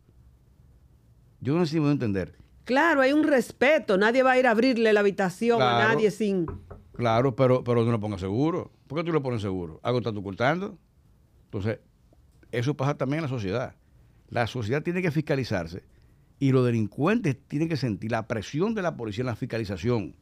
Yo 1.42 1.58
no 1.58 1.66
sé 1.66 1.72
si 1.72 1.76
me 1.76 1.82
voy 1.82 1.90
a 1.90 1.92
entender. 1.94 2.38
Claro, 2.64 3.00
hay 3.00 3.12
un 3.12 3.24
respeto. 3.24 3.98
Nadie 3.98 4.22
va 4.22 4.32
a 4.32 4.38
ir 4.38 4.46
a 4.46 4.52
abrirle 4.52 4.92
la 4.92 5.00
habitación 5.00 5.60
a 5.60 5.88
nadie 5.88 6.12
sin. 6.12 6.46
Claro, 6.92 7.34
pero, 7.34 7.64
pero 7.64 7.84
no 7.84 7.90
lo 7.90 7.98
pongas 7.98 8.20
seguro. 8.20 8.70
¿Por 8.86 8.98
qué 8.98 9.04
tú 9.04 9.12
lo 9.12 9.22
pones 9.22 9.42
seguro? 9.42 9.80
¿Algo 9.82 9.98
estás 9.98 10.14
tú 10.14 10.22
cortando? 10.22 10.78
Entonces, 11.46 11.80
eso 12.52 12.74
pasa 12.74 12.96
también 12.96 13.18
en 13.18 13.22
la 13.24 13.28
sociedad. 13.28 13.74
La 14.28 14.46
sociedad 14.46 14.82
tiene 14.84 15.02
que 15.02 15.10
fiscalizarse 15.10 15.82
y 16.38 16.52
los 16.52 16.64
delincuentes 16.64 17.36
tienen 17.48 17.68
que 17.68 17.76
sentir 17.76 18.12
la 18.12 18.28
presión 18.28 18.74
de 18.74 18.82
la 18.82 18.96
policía 18.96 19.22
en 19.22 19.26
la 19.26 19.36
fiscalización 19.36 20.14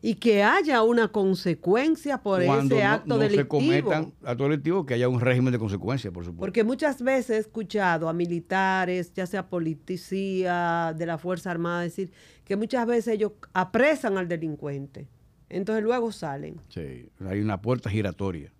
y 0.00 0.14
que 0.14 0.42
haya 0.42 0.82
una 0.82 1.08
consecuencia 1.08 2.18
por 2.22 2.42
ese 2.42 2.84
acto 2.84 3.08
no 3.08 3.18
delictivo. 3.18 3.42
se 3.42 3.48
cometan 3.48 4.12
actos 4.24 4.48
delictivos, 4.48 4.86
que 4.86 4.94
haya 4.94 5.08
un 5.08 5.20
régimen 5.20 5.52
de 5.52 5.58
consecuencias, 5.58 6.12
por 6.12 6.24
supuesto. 6.24 6.40
Porque 6.40 6.62
muchas 6.62 7.02
veces 7.02 7.30
he 7.30 7.38
escuchado 7.38 8.08
a 8.08 8.12
militares, 8.12 9.12
ya 9.12 9.26
sea 9.26 9.48
policía 9.48 10.94
de 10.96 11.06
la 11.06 11.18
Fuerza 11.18 11.50
Armada, 11.50 11.82
decir 11.82 12.12
que 12.44 12.56
muchas 12.56 12.86
veces 12.86 13.14
ellos 13.14 13.32
apresan 13.52 14.18
al 14.18 14.28
delincuente. 14.28 15.08
Entonces 15.48 15.82
luego 15.82 16.12
salen. 16.12 16.60
Sí, 16.68 17.08
hay 17.26 17.40
una 17.40 17.60
puerta 17.60 17.90
giratoria. 17.90 18.52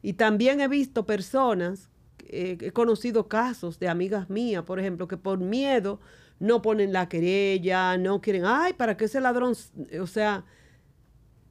Y 0.00 0.14
también 0.14 0.60
he 0.60 0.68
visto 0.68 1.04
personas, 1.04 1.90
eh, 2.28 2.56
he 2.60 2.70
conocido 2.70 3.28
casos 3.28 3.78
de 3.78 3.88
amigas 3.88 4.30
mías, 4.30 4.62
por 4.62 4.78
ejemplo, 4.80 5.08
que 5.08 5.16
por 5.16 5.38
miedo 5.38 6.00
no 6.38 6.62
ponen 6.62 6.92
la 6.92 7.08
querella, 7.08 7.98
no 7.98 8.20
quieren, 8.20 8.44
ay, 8.46 8.72
¿para 8.72 8.96
qué 8.96 9.06
ese 9.06 9.20
ladrón? 9.20 9.54
O 10.00 10.06
sea, 10.06 10.44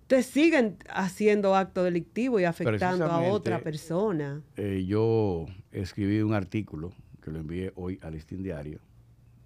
te 0.07 0.23
siguen 0.23 0.77
haciendo 0.89 1.55
acto 1.55 1.83
delictivo 1.83 2.39
y 2.39 2.45
afectando 2.45 3.05
a 3.05 3.21
otra 3.21 3.61
persona. 3.61 4.41
Eh, 4.55 4.85
yo 4.87 5.45
escribí 5.71 6.21
un 6.21 6.33
artículo 6.33 6.93
que 7.21 7.29
lo 7.29 7.39
envié 7.39 7.73
hoy 7.75 7.99
al 8.01 8.13
Listín 8.13 8.41
Diario. 8.41 8.79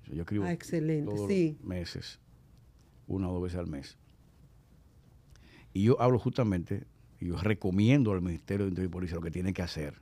Yo 0.06 0.21
escribo 0.21 0.45
ah, 0.45 0.52
excelente. 0.52 1.12
todos 1.12 1.28
sí. 1.28 1.58
meses, 1.63 2.19
una 3.08 3.30
o 3.30 3.34
dos 3.34 3.43
veces 3.43 3.60
al 3.60 3.67
mes. 3.67 3.97
Y 5.74 5.84
yo 5.84 6.00
hablo 6.00 6.19
justamente, 6.19 6.86
y 7.19 7.28
yo 7.28 7.38
recomiendo 7.38 8.12
al 8.12 8.21
Ministerio 8.21 8.65
de 8.65 8.69
Interior 8.69 8.89
y 8.89 8.93
Policía 8.93 9.15
lo 9.15 9.21
que 9.21 9.32
tiene 9.32 9.54
que 9.54 9.62
hacer. 9.63 9.95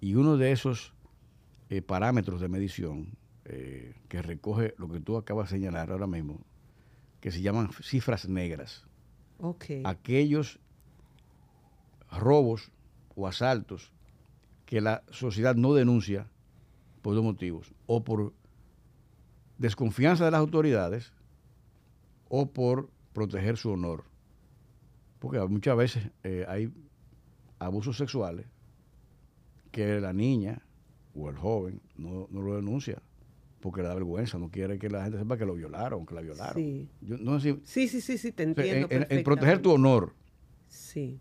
Y 0.00 0.14
uno 0.14 0.36
de 0.36 0.52
esos 0.52 0.92
eh, 1.70 1.80
parámetros 1.80 2.40
de 2.40 2.48
medición 2.48 3.16
eh, 3.44 3.94
que 4.08 4.20
recoge 4.20 4.74
lo 4.78 4.88
que 4.88 5.00
tú 5.00 5.16
acabas 5.16 5.50
de 5.50 5.56
señalar 5.56 5.90
ahora 5.90 6.06
mismo, 6.06 6.44
que 7.20 7.30
se 7.30 7.40
llaman 7.40 7.70
cifras 7.82 8.28
negras 8.28 8.88
aquellos 9.84 10.58
robos 12.10 12.70
o 13.14 13.26
asaltos 13.26 13.92
que 14.66 14.80
la 14.80 15.02
sociedad 15.10 15.54
no 15.54 15.74
denuncia 15.74 16.28
por 17.02 17.14
dos 17.14 17.24
motivos, 17.24 17.72
o 17.86 18.04
por 18.04 18.34
desconfianza 19.56 20.24
de 20.24 20.30
las 20.30 20.40
autoridades 20.40 21.12
o 22.28 22.50
por 22.50 22.90
proteger 23.12 23.56
su 23.56 23.70
honor. 23.70 24.04
Porque 25.18 25.40
muchas 25.40 25.76
veces 25.76 26.10
eh, 26.22 26.44
hay 26.48 26.72
abusos 27.58 27.96
sexuales 27.96 28.46
que 29.72 30.00
la 30.00 30.12
niña 30.12 30.62
o 31.14 31.28
el 31.28 31.36
joven 31.36 31.80
no, 31.96 32.28
no 32.30 32.42
lo 32.42 32.56
denuncia 32.56 33.02
porque 33.60 33.82
le 33.82 33.88
da 33.88 33.94
vergüenza, 33.94 34.38
no 34.38 34.50
quiere 34.50 34.78
que 34.78 34.88
la 34.88 35.04
gente 35.04 35.18
sepa 35.18 35.36
que 35.36 35.44
lo 35.44 35.54
violaron, 35.54 36.06
que 36.06 36.14
la 36.14 36.20
violaron. 36.20 36.54
Sí, 36.54 36.88
no 37.00 37.40
sí, 37.40 37.60
sí, 37.64 37.88
sí, 37.88 38.18
sí, 38.18 38.32
te 38.32 38.44
entiendo. 38.44 38.88
en, 38.90 39.24
proteger 39.24 39.60
tu 39.60 39.72
honor. 39.72 40.14
Sí. 40.68 41.18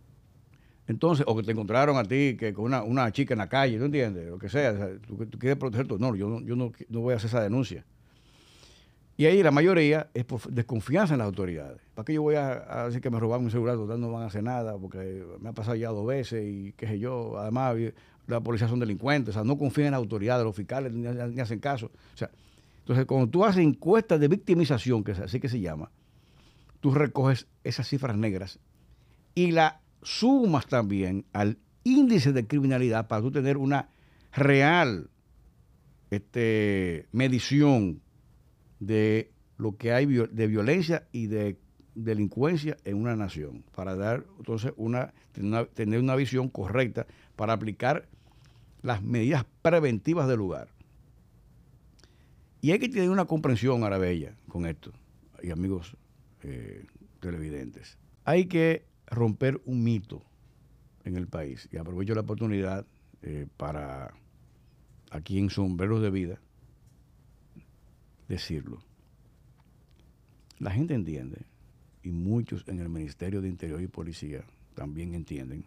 Entonces, 0.88 1.26
o 1.28 1.36
que 1.36 1.44
te 1.44 1.52
encontraron 1.52 1.98
a 1.98 2.04
ti 2.04 2.38
que 2.40 2.54
con 2.54 2.66
una, 2.66 2.84
una 2.84 3.12
chica 3.12 3.34
en 3.34 3.40
la 3.40 3.50
calle, 3.50 3.78
¿tú 3.78 3.86
entiendes? 3.86 4.28
Lo 4.28 4.38
que 4.38 4.50
sea, 4.50 4.98
tú, 5.06 5.18
quieres 5.38 5.58
proteger 5.58 5.86
tu 5.86 5.96
honor, 5.96 6.16
yo, 6.16 6.30
no, 6.30 6.42
yo 6.42 6.56
no, 6.56 6.72
voy 7.02 7.14
a 7.14 7.18
hacer 7.18 7.28
esa 7.28 7.42
denuncia. 7.42 7.86
Y 9.18 9.26
ahí 9.26 9.42
la 9.42 9.52
mayoría 9.52 10.10
es 10.14 10.24
por 10.26 10.42
desconfianza 10.50 11.16
en 11.16 11.18
las 11.18 11.26
autoridades. 11.26 11.82
¿Para 11.96 12.06
qué 12.06 12.14
yo 12.14 12.22
voy 12.22 12.36
a, 12.36 12.86
decir 12.86 13.02
que 13.02 13.10
me 13.10 13.20
robaron 13.20 13.44
mi 13.44 13.52
celular? 13.52 13.76
Total, 13.76 14.00
no 14.00 14.12
van 14.12 14.24
a 14.24 14.26
hacer 14.28 14.44
nada 14.44 14.78
porque 14.78 15.26
me 15.40 15.50
ha 15.50 15.54
pasado 15.54 15.76
ya 15.76 15.90
dos 15.90 16.06
veces 16.06 16.46
y 16.46 16.74
qué 16.74 16.88
sé 16.88 17.00
yo. 17.00 17.38
Además, 17.38 17.76
la 18.28 18.42
policía 18.42 18.68
son 18.68 18.80
delincuentes, 18.80 19.30
o 19.30 19.34
sea, 19.34 19.44
no 19.44 19.58
confían 19.58 19.88
en 19.88 19.92
la 19.92 19.98
autoridad, 19.98 20.44
los 20.44 20.56
fiscales 20.56 20.94
ni, 20.94 21.40
hacen 21.40 21.60
caso. 21.60 21.88
O 22.14 22.18
sea, 22.18 22.30
entonces, 22.80 23.06
cuando 23.06 23.28
tú 23.30 23.44
haces 23.44 23.64
encuestas 23.64 24.20
de 24.20 24.28
victimización, 24.28 25.04
que 25.04 25.14
es 25.14 25.20
así 25.20 25.40
que 25.40 25.50
se 25.50 25.60
llama, 25.60 25.92
tú 26.80 26.94
recoges 26.94 27.48
esas 27.64 27.88
cifras 27.88 28.18
negras 28.18 28.60
y 29.34 29.52
la 29.52 29.82
sumas 30.04 30.68
también 30.68 31.26
al 31.34 31.58
índice 31.84 32.34
de 32.34 32.48
criminalidad 32.48 33.08
para 33.08 33.22
tú 33.22 33.32
tener 33.32 33.58
una 33.58 33.90
real 34.34 35.10
este, 36.12 37.08
medición 37.12 38.02
de 38.80 39.32
lo 39.58 39.76
que 39.76 39.92
hay 39.92 40.06
de 40.06 40.48
violencia 40.48 41.08
y 41.12 41.28
de 41.28 41.58
delincuencia 41.96 42.78
en 42.86 42.98
una 42.98 43.16
nación, 43.16 43.64
para 43.76 43.96
dar 43.96 44.26
entonces 44.38 44.72
una, 44.78 45.14
tener 45.74 46.00
una 46.00 46.16
visión 46.16 46.48
correcta 46.50 47.08
para 47.36 47.54
aplicar 47.54 48.08
las 48.82 49.02
medidas 49.02 49.46
preventivas 49.62 50.28
del 50.28 50.38
lugar. 50.38 50.70
Y 52.62 52.72
hay 52.72 52.80
que 52.80 52.90
tener 52.90 53.10
una 53.10 53.26
comprensión, 53.26 53.84
Arabella, 53.84 54.36
con 54.48 54.66
esto, 54.66 54.92
y 55.42 55.52
amigos 55.52 55.96
eh, 56.44 56.86
televidentes. 57.20 57.98
Hay 58.26 58.46
que 58.46 58.86
romper 59.08 59.62
un 59.66 59.84
mito 59.84 60.22
en 61.06 61.16
el 61.16 61.28
país, 61.28 61.70
y 61.72 61.78
aprovecho 61.78 62.14
la 62.14 62.22
oportunidad 62.22 62.86
eh, 63.22 63.48
para 63.58 64.14
aquí 65.12 65.40
en 65.40 65.50
Sombreros 65.50 66.02
de 66.02 66.10
Vida 66.10 66.40
decirlo. 68.28 68.82
La 70.60 70.72
gente 70.72 70.94
entiende, 70.94 71.46
y 72.04 72.12
muchos 72.12 72.68
en 72.68 72.80
el 72.80 72.90
Ministerio 72.90 73.42
de 73.42 73.50
Interior 73.50 73.82
y 73.82 73.88
Policía 73.88 74.44
también 74.74 75.14
entienden, 75.14 75.66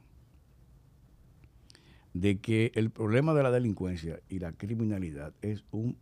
de 2.14 2.40
que 2.40 2.72
el 2.74 2.90
problema 2.90 3.34
de 3.34 3.42
la 3.42 3.50
delincuencia 3.50 4.20
y 4.28 4.38
la 4.38 4.52
criminalidad 4.52 5.32
es 5.42 5.64
un 5.70 5.96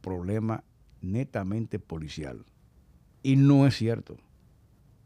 problema 0.00 0.64
netamente 1.00 1.78
policial. 1.78 2.44
Y 3.22 3.36
no 3.36 3.66
es 3.66 3.76
cierto. 3.76 4.16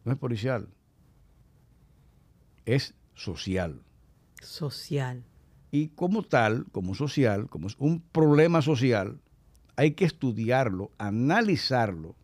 No 0.05 0.13
es 0.13 0.19
policial. 0.19 0.69
Es 2.65 2.95
social. 3.15 3.83
Social. 4.41 5.25
Y 5.71 5.89
como 5.89 6.23
tal, 6.23 6.67
como 6.71 6.95
social, 6.95 7.49
como 7.49 7.67
es 7.67 7.77
un 7.79 8.01
problema 8.01 8.61
social, 8.61 9.21
hay 9.77 9.93
que 9.93 10.05
estudiarlo, 10.05 10.91
analizarlo 10.99 12.15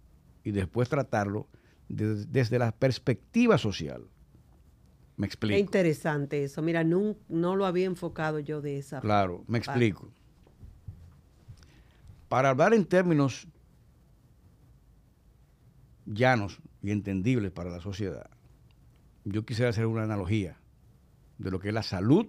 y 0.44 0.50
después 0.50 0.88
tratarlo 0.88 1.48
desde 1.88 2.58
la 2.58 2.72
perspectiva 2.72 3.56
social. 3.56 4.04
Me 5.18 5.26
explico. 5.26 5.56
Es 5.56 5.60
interesante 5.60 6.44
eso. 6.44 6.62
Mira, 6.62 6.84
no, 6.84 7.16
no 7.28 7.56
lo 7.56 7.66
había 7.66 7.86
enfocado 7.86 8.38
yo 8.38 8.62
de 8.62 8.78
esa 8.78 9.00
Claro, 9.00 9.44
me 9.48 9.58
explico. 9.58 10.08
Para 12.28 12.50
hablar 12.50 12.72
en 12.72 12.86
términos 12.86 13.48
llanos 16.06 16.60
y 16.82 16.92
entendibles 16.92 17.50
para 17.50 17.68
la 17.68 17.80
sociedad, 17.80 18.30
yo 19.24 19.44
quisiera 19.44 19.70
hacer 19.70 19.86
una 19.86 20.04
analogía 20.04 20.56
de 21.38 21.50
lo 21.50 21.58
que 21.58 21.68
es 21.68 21.74
la 21.74 21.82
salud, 21.82 22.26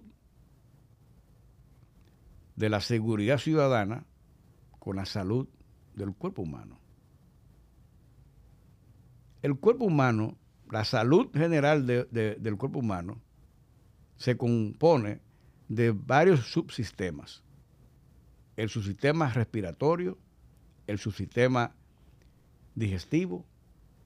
de 2.55 2.69
la 2.69 2.81
seguridad 2.81 3.37
ciudadana 3.37 4.05
con 4.79 4.95
la 4.95 5.05
salud 5.05 5.47
del 5.93 6.13
cuerpo 6.15 6.41
humano. 6.41 6.79
El 9.43 9.59
cuerpo 9.59 9.85
humano, 9.85 10.37
la 10.71 10.85
salud 10.85 11.29
general 11.33 11.85
del 11.85 12.57
cuerpo 12.57 12.79
humano, 12.79 13.21
se 14.17 14.37
compone 14.37 15.21
de 15.67 15.91
varios 15.91 16.51
subsistemas. 16.51 17.43
El 18.57 18.69
subsistema 18.69 19.31
respiratorio, 19.31 20.17
el 20.87 20.99
subsistema 20.99 21.73
digestivo, 22.75 23.45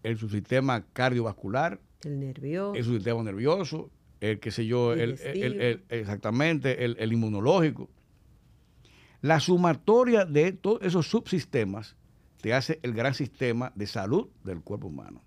el 0.04 0.18
subsistema 0.18 0.86
cardiovascular, 0.94 1.80
el 2.04 2.20
nervioso, 2.20 2.76
el 2.76 2.84
subsistema 2.84 3.24
nervioso, 3.24 3.90
el 4.20 4.40
que 4.40 4.52
sé 4.52 4.66
yo, 4.66 4.94
el, 4.94 5.18
exactamente, 5.90 6.86
el, 6.86 7.12
inmunológico. 7.12 7.90
La 9.22 9.40
sumatoria 9.40 10.26
de 10.26 10.52
todos 10.52 10.82
esos 10.84 11.08
subsistemas 11.08 11.96
te 12.42 12.54
hace 12.54 12.80
el 12.84 12.94
gran 12.94 13.14
sistema 13.14 13.72
de 13.76 13.88
salud 13.88 14.28
del 14.44 14.62
cuerpo 14.62 14.88
humano. 14.88 15.24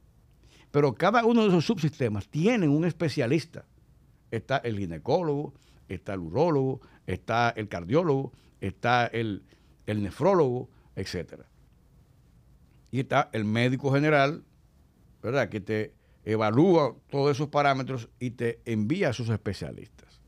Pero 0.76 0.94
cada 0.94 1.24
uno 1.24 1.40
de 1.40 1.48
esos 1.48 1.64
subsistemas 1.64 2.28
tiene 2.28 2.68
un 2.68 2.84
especialista. 2.84 3.64
Está 4.30 4.58
el 4.58 4.78
ginecólogo, 4.78 5.54
está 5.88 6.12
el 6.12 6.20
urólogo, 6.20 6.82
está 7.06 7.48
el 7.48 7.66
cardiólogo, 7.66 8.34
está 8.60 9.06
el, 9.06 9.42
el 9.86 10.02
nefrólogo, 10.02 10.68
etc. 10.94 11.44
Y 12.90 13.00
está 13.00 13.30
el 13.32 13.46
médico 13.46 13.90
general, 13.90 14.44
¿verdad? 15.22 15.48
Que 15.48 15.62
te 15.62 15.94
evalúa 16.26 16.94
todos 17.08 17.34
esos 17.34 17.48
parámetros 17.48 18.10
y 18.20 18.32
te 18.32 18.60
envía 18.66 19.08
a 19.08 19.12
sus 19.14 19.30
especialistas. 19.30 20.20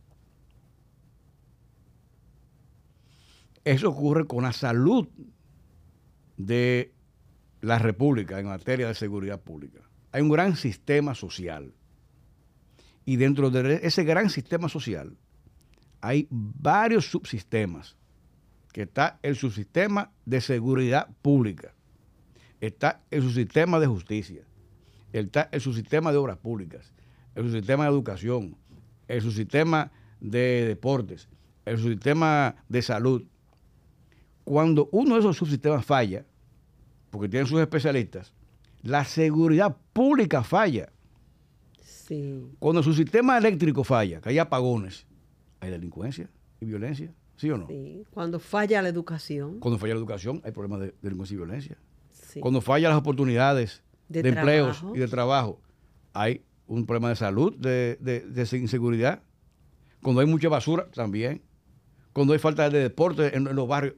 Eso 3.64 3.90
ocurre 3.90 4.26
con 4.26 4.44
la 4.44 4.54
salud 4.54 5.08
de 6.38 6.94
la 7.60 7.78
República 7.78 8.40
en 8.40 8.46
materia 8.46 8.88
de 8.88 8.94
seguridad 8.94 9.42
pública. 9.42 9.87
Hay 10.12 10.22
un 10.22 10.30
gran 10.30 10.56
sistema 10.56 11.14
social. 11.14 11.72
Y 13.04 13.16
dentro 13.16 13.50
de 13.50 13.80
ese 13.82 14.04
gran 14.04 14.30
sistema 14.30 14.68
social 14.68 15.16
hay 16.00 16.28
varios 16.30 17.10
subsistemas. 17.10 17.96
Que 18.72 18.82
está 18.82 19.18
el 19.22 19.34
subsistema 19.34 20.12
de 20.24 20.40
seguridad 20.40 21.08
pública. 21.22 21.74
Está 22.60 23.02
el 23.10 23.22
subsistema 23.22 23.80
de 23.80 23.86
justicia 23.86 24.48
el, 25.12 25.30
el 25.50 25.60
subsistema 25.60 26.12
de 26.12 26.18
obras 26.18 26.38
públicas, 26.38 26.92
el 27.34 27.44
subsistema 27.44 27.84
de 27.84 27.90
educación, 27.90 28.56
el 29.06 29.22
subsistema 29.22 29.90
de 30.20 30.66
deportes, 30.66 31.28
el 31.64 31.78
subsistema 31.78 32.56
de 32.68 32.82
salud. 32.82 33.24
Cuando 34.44 34.88
uno 34.92 35.14
de 35.14 35.20
esos 35.20 35.36
subsistemas 35.36 35.84
falla, 35.84 36.24
porque 37.10 37.28
tienen 37.28 37.46
sus 37.46 37.60
especialistas, 37.60 38.34
la 38.82 39.04
seguridad 39.04 39.76
pública 39.92 40.42
falla. 40.42 40.90
Cuando 42.58 42.82
su 42.82 42.94
sistema 42.94 43.36
eléctrico 43.36 43.84
falla, 43.84 44.20
que 44.20 44.30
hay 44.30 44.38
apagones, 44.38 45.06
hay 45.60 45.70
delincuencia 45.70 46.30
y 46.60 46.64
violencia, 46.64 47.12
¿sí 47.36 47.50
o 47.50 47.58
no? 47.58 47.66
Sí. 47.66 48.04
Cuando 48.10 48.38
falla 48.38 48.80
la 48.80 48.88
educación. 48.88 49.60
Cuando 49.60 49.78
falla 49.78 49.94
la 49.94 49.98
educación, 49.98 50.40
hay 50.44 50.52
problemas 50.52 50.80
de 50.80 50.94
delincuencia 51.02 51.34
y 51.34 51.36
violencia. 51.36 51.78
Cuando 52.40 52.60
fallan 52.60 52.90
las 52.90 53.00
oportunidades 53.00 53.82
de, 54.08 54.20
empleos 54.20 54.84
y 54.94 54.98
de 54.98 55.08
trabajo, 55.08 55.60
hay 56.12 56.42
un 56.66 56.86
problema 56.86 57.08
de 57.08 57.16
salud, 57.16 57.54
de, 57.56 57.96
de, 58.00 58.58
inseguridad. 58.58 59.22
Cuando 60.02 60.20
hay 60.20 60.26
mucha 60.26 60.48
basura, 60.48 60.88
también. 60.92 61.42
Cuando 62.12 62.32
hay 62.32 62.38
falta 62.38 62.68
de 62.70 62.80
deporte 62.80 63.36
en, 63.36 63.44
los 63.44 63.68
barrios, 63.68 63.94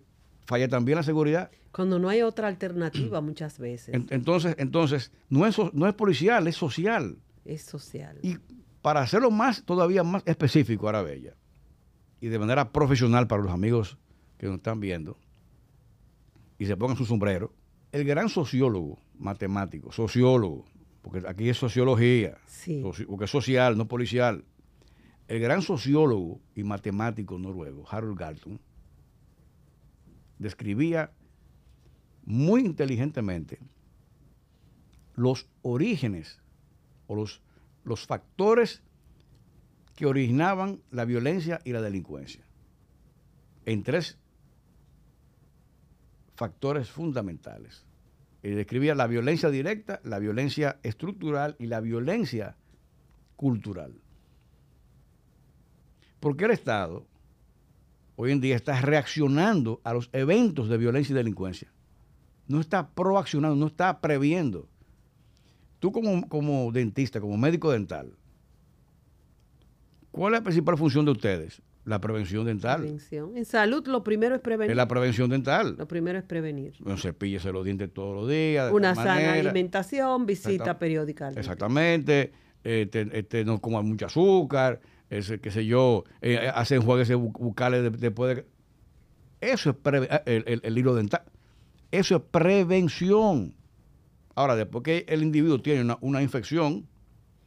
falla 0.51 0.69
también 0.69 0.97
la 0.97 1.05
seguridad. 1.05 1.49
Cuando 1.71 2.01
no 2.01 2.09
hay 2.09 2.23
otra 2.23 2.49
alternativa 2.49 3.21
muchas 3.31 3.59
veces. 3.61 3.95
entonces, 4.11 4.57
entonces 4.59 5.13
no, 5.29 5.47
es, 5.47 5.57
no 5.73 5.87
es 5.87 5.95
policial, 5.95 6.49
es 6.49 6.57
social. 6.57 7.19
Es 7.45 7.63
social. 7.63 8.19
Y 8.23 8.37
para 8.83 9.01
hacerlo 9.01 9.31
más, 9.31 9.65
todavía 9.65 10.03
más 10.03 10.25
específico, 10.27 10.89
Arabella, 10.89 11.37
y 12.21 12.27
de 12.27 12.39
manera 12.39 12.73
profesional 12.73 13.29
para 13.29 13.43
los 13.43 13.53
amigos 13.53 13.97
que 14.39 14.47
nos 14.47 14.57
están 14.57 14.81
viendo, 14.81 15.17
y 16.59 16.67
se 16.67 16.77
pongan 16.77 16.97
su 16.97 17.07
sombrero, 17.07 17.55
el 17.93 18.05
gran 18.05 18.29
sociólogo 18.29 18.99
matemático, 19.17 19.93
sociólogo, 19.93 20.65
porque 21.01 21.23
aquí 21.29 21.49
es 21.49 21.59
sociología, 21.59 22.39
porque 23.07 23.25
es 23.25 23.31
social, 23.31 23.79
no 23.79 23.87
policial. 23.87 24.45
El 25.29 25.39
gran 25.39 25.63
sociólogo 25.63 26.41
y 26.57 26.65
matemático 26.65 27.39
noruego, 27.39 27.85
Harold 27.89 28.19
Galton, 28.19 28.61
describía 30.41 31.13
muy 32.25 32.63
inteligentemente 32.63 33.59
los 35.15 35.47
orígenes 35.63 36.41
o 37.07 37.15
los, 37.15 37.43
los 37.85 38.07
factores 38.07 38.83
que 39.95 40.07
originaban 40.07 40.81
la 40.91 41.05
violencia 41.05 41.61
y 41.65 41.73
la 41.73 41.83
delincuencia 41.83 42.43
en 43.67 43.83
tres 43.83 44.19
factores 46.35 46.91
fundamentales 46.91 47.85
y 48.43 48.49
describía 48.49 48.95
la 48.95 49.07
violencia 49.07 49.51
directa, 49.51 50.01
la 50.05 50.19
violencia 50.19 50.79
estructural 50.83 51.55
y 51.59 51.67
la 51.67 51.81
violencia 51.81 52.57
cultural. 53.37 53.93
Porque 56.19 56.47
el 56.47 56.53
Estado 56.53 57.10
hoy 58.21 58.33
en 58.33 58.41
día 58.41 58.55
está 58.55 58.79
reaccionando 58.83 59.81
a 59.83 59.95
los 59.95 60.11
eventos 60.13 60.69
de 60.69 60.77
violencia 60.77 61.15
y 61.15 61.17
delincuencia. 61.17 61.73
No 62.49 62.61
está 62.61 62.91
proaccionando, 62.91 63.57
no 63.57 63.67
está 63.67 64.01
previendo. 64.03 64.69
Tú 65.79 65.91
como, 65.91 66.29
como 66.29 66.71
dentista, 66.71 67.19
como 67.19 67.39
médico 67.39 67.73
dental, 67.73 68.13
¿cuál 70.11 70.35
es 70.35 70.41
la 70.41 70.45
principal 70.45 70.77
función 70.77 71.07
de 71.07 71.13
ustedes? 71.13 71.63
La 71.87 71.99
prevención 71.99 72.45
dental. 72.45 72.83
Prevención. 72.83 73.39
En 73.39 73.47
salud 73.47 73.87
lo 73.87 74.05
primero 74.05 74.35
es 74.35 74.43
prevenir. 74.43 74.73
Es 74.73 74.77
la 74.77 74.87
prevención 74.87 75.31
dental. 75.31 75.77
Lo 75.79 75.89
primero 75.89 76.19
es 76.19 76.25
prevenir. 76.25 76.75
No 76.81 76.99
cepíllese 76.99 77.51
los 77.53 77.65
dientes 77.65 77.91
todos 77.91 78.15
los 78.15 78.29
días. 78.29 78.71
Una 78.71 78.95
sana 78.95 79.33
alimentación, 79.33 80.27
visita 80.27 80.79
periódica. 80.79 81.31
Exactamente. 81.31 82.33
Este, 82.63 83.09
este, 83.19 83.47
no 83.47 83.59
coman 83.63 83.87
mucho 83.87 84.05
azúcar, 84.05 84.79
ese, 85.11 85.41
qué 85.41 85.51
sé 85.51 85.67
yo, 85.67 86.05
eh, 86.23 86.51
hacen 86.55 86.83
bucales 86.85 88.01
después 88.01 88.37
de... 88.37 88.47
Eso 89.41 89.71
es 89.71 89.77
eh, 89.95 90.45
el, 90.47 90.61
el, 90.63 90.79
hilo 90.79 90.95
dental. 90.95 91.23
Eso 91.91 92.17
es 92.17 92.23
prevención. 92.31 93.55
Ahora, 94.35 94.55
después 94.55 94.85
que 94.85 95.05
el 95.09 95.23
individuo 95.23 95.61
tiene 95.61 95.83
una, 95.83 95.99
una 96.01 96.23
infección 96.23 96.87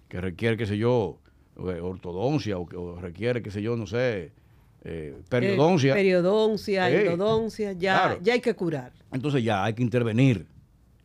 que 0.09 0.19
requiere, 0.19 0.57
qué 0.57 0.65
sé 0.65 0.77
yo, 0.77 1.19
eh, 1.57 1.79
ortodoncia 1.79 2.57
o, 2.57 2.99
requiere, 2.99 3.41
qué 3.41 3.51
sé 3.51 3.61
yo, 3.61 3.77
no 3.77 3.87
sé, 3.87 4.33
eh, 4.83 5.15
periodoncia. 5.29 5.93
periodoncia, 5.93 6.89
endodoncia, 6.89 7.71
ya, 7.73 8.17
ya 8.21 8.33
hay 8.33 8.41
que 8.41 8.55
curar. 8.55 8.91
Entonces 9.11 9.43
ya 9.43 9.63
hay 9.63 9.73
que 9.73 9.83
intervenir. 9.83 10.47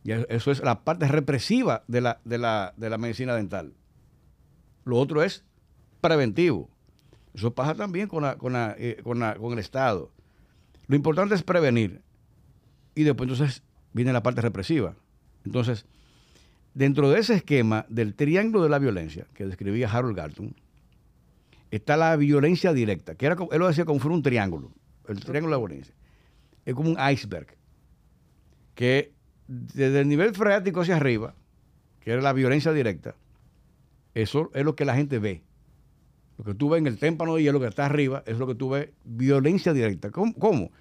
eso 0.03 0.51
es 0.51 0.61
la 0.61 0.83
parte 0.83 1.07
represiva 1.07 1.83
de 1.87 2.01
la, 2.01 2.19
de, 2.25 2.37
la, 2.39 2.73
de 2.75 2.89
la 2.89 2.97
medicina 2.97 3.35
dental. 3.35 3.73
Lo 4.85 4.97
otro 4.97 5.23
es 5.23 5.45
preventivo. 6.01 6.69
Eso 7.33 7.53
pasa 7.53 7.75
también 7.75 8.07
con, 8.07 8.23
la, 8.23 8.37
con, 8.37 8.53
la, 8.53 8.75
eh, 8.77 8.99
con, 9.03 9.19
la, 9.19 9.35
con 9.35 9.53
el 9.53 9.59
Estado. 9.59 10.11
Lo 10.87 10.95
importante 10.95 11.35
es 11.35 11.43
prevenir. 11.43 12.01
Y 12.95 13.03
después 13.03 13.29
entonces 13.29 13.63
viene 13.93 14.11
la 14.11 14.23
parte 14.23 14.41
represiva. 14.41 14.95
Entonces, 15.45 15.85
Dentro 16.73 17.09
de 17.09 17.19
ese 17.19 17.35
esquema 17.35 17.85
del 17.89 18.13
triángulo 18.15 18.63
de 18.63 18.69
la 18.69 18.79
violencia 18.79 19.25
que 19.33 19.45
describía 19.45 19.91
Harold 19.91 20.15
Galton, 20.15 20.55
está 21.71 21.97
la 21.97 22.15
violencia 22.15 22.73
directa, 22.73 23.15
que 23.15 23.25
era, 23.25 23.35
él 23.51 23.59
lo 23.59 23.67
decía 23.67 23.85
como 23.85 23.99
fuera 23.99 24.15
un 24.15 24.23
triángulo, 24.23 24.71
el 25.07 25.19
triángulo 25.19 25.55
de 25.55 25.61
la 25.61 25.67
violencia. 25.67 25.95
Es 26.65 26.75
como 26.75 26.91
un 26.91 26.97
iceberg, 27.11 27.47
que 28.75 29.13
desde 29.47 30.01
el 30.01 30.07
nivel 30.07 30.33
freático 30.35 30.81
hacia 30.81 30.95
arriba, 30.95 31.33
que 31.99 32.11
era 32.11 32.21
la 32.21 32.33
violencia 32.33 32.71
directa, 32.71 33.15
eso 34.13 34.51
es 34.53 34.63
lo 34.63 34.75
que 34.75 34.85
la 34.85 34.95
gente 34.95 35.17
ve. 35.19 35.43
Lo 36.39 36.45
que 36.45 36.53
tú 36.53 36.69
ves 36.69 36.79
en 36.79 36.87
el 36.87 36.97
témpano 36.97 37.35
de 37.35 37.43
hielo 37.43 37.59
que 37.59 37.67
está 37.67 37.85
arriba 37.85 38.23
es 38.25 38.37
lo 38.37 38.47
que 38.47 38.55
tú 38.55 38.69
ves 38.69 38.91
violencia 39.03 39.73
directa. 39.73 40.09
¿Cómo? 40.09 40.33
¿Cómo? 40.35 40.71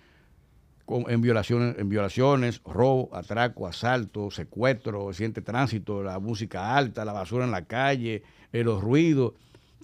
En 1.09 1.21
violaciones, 1.21 1.77
en 1.79 1.89
violaciones, 1.89 2.63
robo, 2.65 3.11
atraco, 3.13 3.67
asalto, 3.67 4.31
secuestro, 4.31 5.09
accidente 5.09 5.43
tránsito, 5.43 6.01
la 6.05 6.21
música 6.21 6.77
alta, 6.77 7.05
la 7.05 7.13
basura 7.13 7.45
en 7.45 7.51
la 7.51 7.65
calle, 7.65 8.23
eh, 8.53 8.63
los 8.63 8.81
ruidos. 8.81 9.33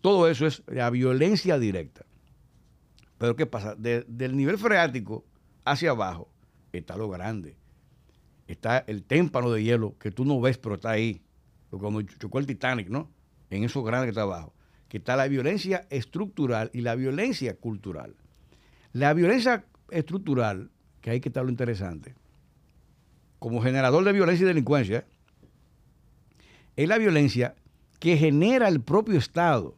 Todo 0.00 0.28
eso 0.28 0.46
es 0.46 0.62
la 0.68 0.88
violencia 0.90 1.58
directa. 1.58 2.06
Pero 3.18 3.34
¿qué 3.34 3.46
pasa? 3.46 3.74
del 3.74 4.36
nivel 4.36 4.58
freático 4.58 5.24
hacia 5.64 5.90
abajo 5.90 6.28
está 6.72 6.96
lo 6.96 7.08
grande. 7.08 7.56
Está 8.46 8.78
el 8.86 9.02
témpano 9.02 9.50
de 9.50 9.64
hielo 9.64 9.98
que 9.98 10.12
tú 10.12 10.24
no 10.24 10.40
ves, 10.40 10.56
pero 10.56 10.76
está 10.76 10.90
ahí. 10.90 11.20
Como 11.70 12.00
chocó 12.02 12.38
el 12.38 12.46
Titanic, 12.46 12.88
¿no? 12.88 13.10
En 13.50 13.64
eso 13.64 13.82
grande 13.82 14.06
que 14.06 14.10
está 14.10 14.22
abajo. 14.22 14.53
Que 14.94 14.98
está 14.98 15.16
la 15.16 15.26
violencia 15.26 15.88
estructural 15.90 16.70
y 16.72 16.82
la 16.82 16.94
violencia 16.94 17.56
cultural. 17.56 18.14
La 18.92 19.12
violencia 19.12 19.64
estructural, 19.90 20.70
que 21.00 21.10
hay 21.10 21.20
que 21.20 21.30
estar 21.30 21.42
lo 21.42 21.50
interesante, 21.50 22.14
como 23.40 23.60
generador 23.60 24.04
de 24.04 24.12
violencia 24.12 24.44
y 24.44 24.46
delincuencia, 24.46 25.04
es 26.76 26.88
la 26.88 26.96
violencia 26.96 27.56
que 27.98 28.16
genera 28.16 28.68
el 28.68 28.80
propio 28.80 29.18
Estado. 29.18 29.74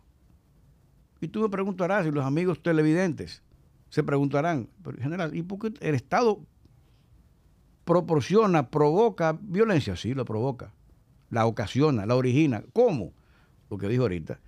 Y 1.23 1.29
tú 1.29 1.41
me 1.41 1.49
preguntarás, 1.49 2.07
y 2.07 2.11
los 2.11 2.27
amigos 2.27 2.63
televidentes 2.63 3.41
se 3.89 4.03
preguntarán, 4.03 4.69
pero 4.85 4.99
general, 4.99 5.35
¿y 5.35 5.41
por 5.41 5.61
qué 5.61 5.73
el 5.81 5.95
Estado 5.95 6.43
proporciona, 7.87 8.69
provoca 8.69 9.39
violencia? 9.41 9.97
Sí, 9.97 10.13
lo 10.13 10.27
provoca, 10.27 10.75
la 11.31 11.47
ocasiona, 11.47 12.05
la 12.05 12.17
origina. 12.17 12.63
¿Cómo? 12.75 13.15
Lo 13.71 13.79
que 13.79 13.89
dijo 13.89 14.03
ahorita, 14.03 14.41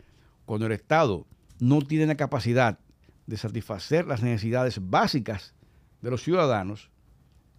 cuando 0.49 0.65
el 0.65 0.73
Estado 0.73 1.27
no 1.61 1.83
tiene 1.83 2.07
la 2.07 2.15
capacidad 2.15 2.79
de 3.27 3.37
satisfacer 3.37 4.07
las 4.07 4.23
necesidades 4.23 4.81
básicas 4.89 5.53
de 6.01 6.11
los 6.11 6.23
ciudadanos, 6.23 6.91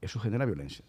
eso 0.01 0.19
genera 0.19 0.43
violencia. 0.47 0.83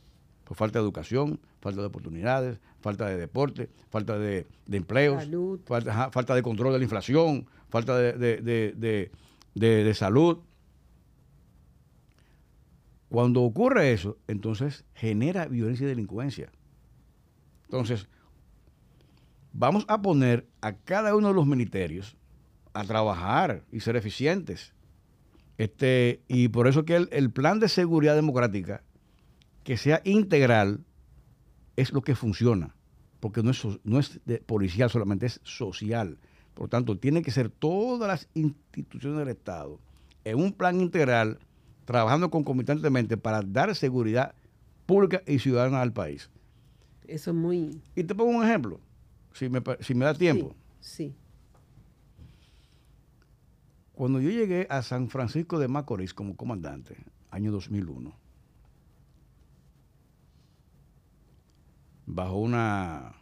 Por 0.45 0.57
falta 0.57 0.79
de 0.79 0.83
educación, 0.83 1.41
falta 1.61 1.83
de 1.83 1.89
oportunidades, 1.89 2.59
falta 2.81 3.07
de 3.07 3.19
deporte, 3.19 3.69
falta 3.91 4.19
de, 4.19 4.47
empleos, 4.71 5.29
falta, 5.67 6.11
falta, 6.11 6.35
de 6.35 6.43
control 6.43 6.73
de 6.73 6.79
la 6.79 6.85
inflación, 6.85 7.47
falta 7.69 7.99
de, 7.99 9.11
de 9.55 9.95
salud. 9.95 10.39
Cuando 13.11 13.43
ocurre 13.43 13.93
eso, 13.93 14.17
entonces 14.27 14.87
genera 14.95 15.49
violencia 15.49 15.85
y 15.85 15.89
delincuencia. 15.89 16.51
Entonces, 17.65 18.09
vamos 19.53 19.85
a 19.89 20.01
poner 20.03 20.47
a 20.61 20.75
cada 20.75 21.15
uno 21.15 21.29
de 21.29 21.35
los 21.35 21.47
ministerios 21.47 22.17
a 22.73 22.85
trabajar 22.85 23.65
y 23.73 23.81
ser 23.81 23.97
eficientes. 23.97 24.73
Este, 25.59 26.23
y 26.29 26.49
por 26.49 26.69
eso 26.69 26.85
que 26.85 26.97
el, 27.11 27.31
plan 27.31 27.61
de 27.61 27.69
seguridad 27.69 28.15
democrática, 28.15 28.83
que 29.65 29.77
sea 29.77 30.01
integral, 30.05 30.85
es 31.77 31.93
lo 31.93 32.03
que 32.03 32.15
funciona. 32.15 32.75
Porque 33.19 33.43
no 33.43 33.51
es, 33.51 33.67
no 33.85 33.99
es 33.99 34.21
policial 34.47 34.89
solamente, 34.89 35.27
es 35.27 35.41
social. 35.43 36.19
Por 36.55 36.65
lo 36.65 36.69
tanto, 36.69 36.97
tiene 36.99 37.23
que 37.23 37.31
ser 37.31 37.51
todas 37.51 38.09
las 38.09 38.29
instituciones 38.35 39.19
del 39.19 39.29
Estado 39.29 39.79
en 40.25 40.39
un 40.39 40.53
plan 40.53 40.81
integral, 40.81 41.39
trabajando 41.85 42.31
concomitantemente 42.31 43.17
para 43.17 43.43
dar 43.43 43.75
seguridad 43.75 44.35
pública 44.87 45.23
y 45.27 45.39
ciudadana 45.39 45.83
al 45.83 45.93
país. 45.93 46.31
Eso 47.07 47.31
es 47.31 47.37
muy... 47.37 47.83
Y 47.95 48.05
te 48.05 48.15
pongo 48.15 48.31
un 48.31 48.45
ejemplo 48.45 48.81
si 49.33 49.49
me, 49.49 49.63
si 49.81 49.95
me 49.95 50.05
da 50.05 50.15
tiempo. 50.15 50.55
Sí, 50.81 51.15
Cuando 53.93 54.19
yo 54.21 54.31
llegué 54.31 54.67
a 54.71 54.83
San 54.83 55.11
Francisco 55.11 55.59
de 55.59 55.69
Macorís 55.69 56.15
como 56.15 56.35
comandante, 56.35 56.97
año 57.31 57.53
2001, 57.53 58.15
bajo 62.07 62.39
unas 62.39 63.15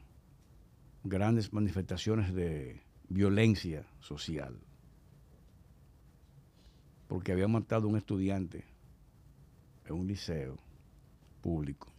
grandes 1.02 1.52
manifestaciones 1.52 2.32
de 2.32 2.80
violencia 3.08 3.86
social, 3.98 4.56
porque 7.08 7.32
había 7.32 7.48
matado 7.48 7.86
a 7.86 7.90
un 7.90 7.96
estudiante 7.96 8.64
en 9.86 9.94
un 9.96 10.06
liceo 10.06 10.56
público 11.40 11.97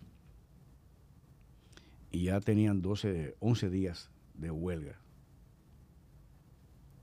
y 2.11 2.25
ya 2.25 2.39
tenían 2.39 2.81
12, 2.81 3.35
11 3.39 3.69
días 3.69 4.09
de 4.35 4.51
huelga. 4.51 4.99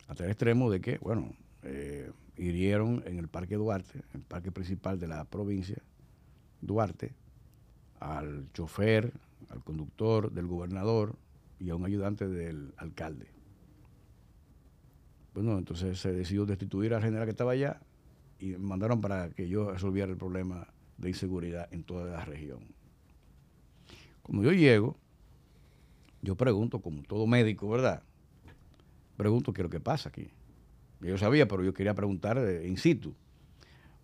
Hasta 0.09 0.25
el 0.25 0.31
extremo 0.31 0.71
de 0.71 0.81
que, 0.81 0.99
bueno, 0.99 1.35
eh, 1.63 2.11
hirieron 2.37 3.03
en 3.07 3.19
el 3.19 3.29
Parque 3.29 3.57
Duarte, 3.57 4.03
el 4.15 4.23
parque 4.23 4.53
principal 4.53 4.99
de 4.99 5.09
la 5.09 5.25
provincia, 5.25 5.83
Duarte, 6.61 7.15
al 8.01 8.51
chofer, 8.53 9.13
al 9.51 9.63
conductor, 9.63 10.33
del 10.33 10.47
gobernador 10.47 11.17
y 11.59 11.71
a 11.71 11.77
un 11.77 11.85
ayudante 11.85 12.29
del 12.29 12.73
alcalde. 12.77 13.27
Bueno, 15.35 15.59
entonces 15.59 15.99
se 15.99 16.13
decidió 16.13 16.47
destituir 16.47 16.95
al 16.95 17.03
general 17.03 17.27
que 17.27 17.31
estaba 17.31 17.53
allá 17.53 17.81
y 18.39 18.49
me 18.53 18.59
mandaron 18.59 19.01
para 19.01 19.31
que 19.31 19.49
yo 19.49 19.71
resolviera 19.71 20.11
el 20.11 20.19
problema 20.19 20.69
de 20.99 21.09
inseguridad 21.11 21.69
en 21.73 21.85
toda 21.85 22.11
la 22.11 22.25
región. 22.25 22.76
Como 24.27 24.43
yo 24.43 24.51
llego, 24.51 24.97
yo 26.21 26.35
pregunto, 26.35 26.81
como 26.81 27.05
todo 27.05 27.29
médico, 27.29 27.69
¿verdad? 27.69 28.03
Pregunto 29.17 29.53
qué 29.53 29.63
es 29.63 29.67
lo 29.67 29.71
que 29.71 29.79
pasa 29.79 30.09
aquí. 30.09 30.31
Yo 31.01 31.17
sabía, 31.17 31.47
pero 31.47 31.63
yo 31.63 31.73
quería 31.73 31.95
preguntar 31.95 32.37
eh, 32.39 32.67
in 32.67 32.77
situ. 32.77 33.15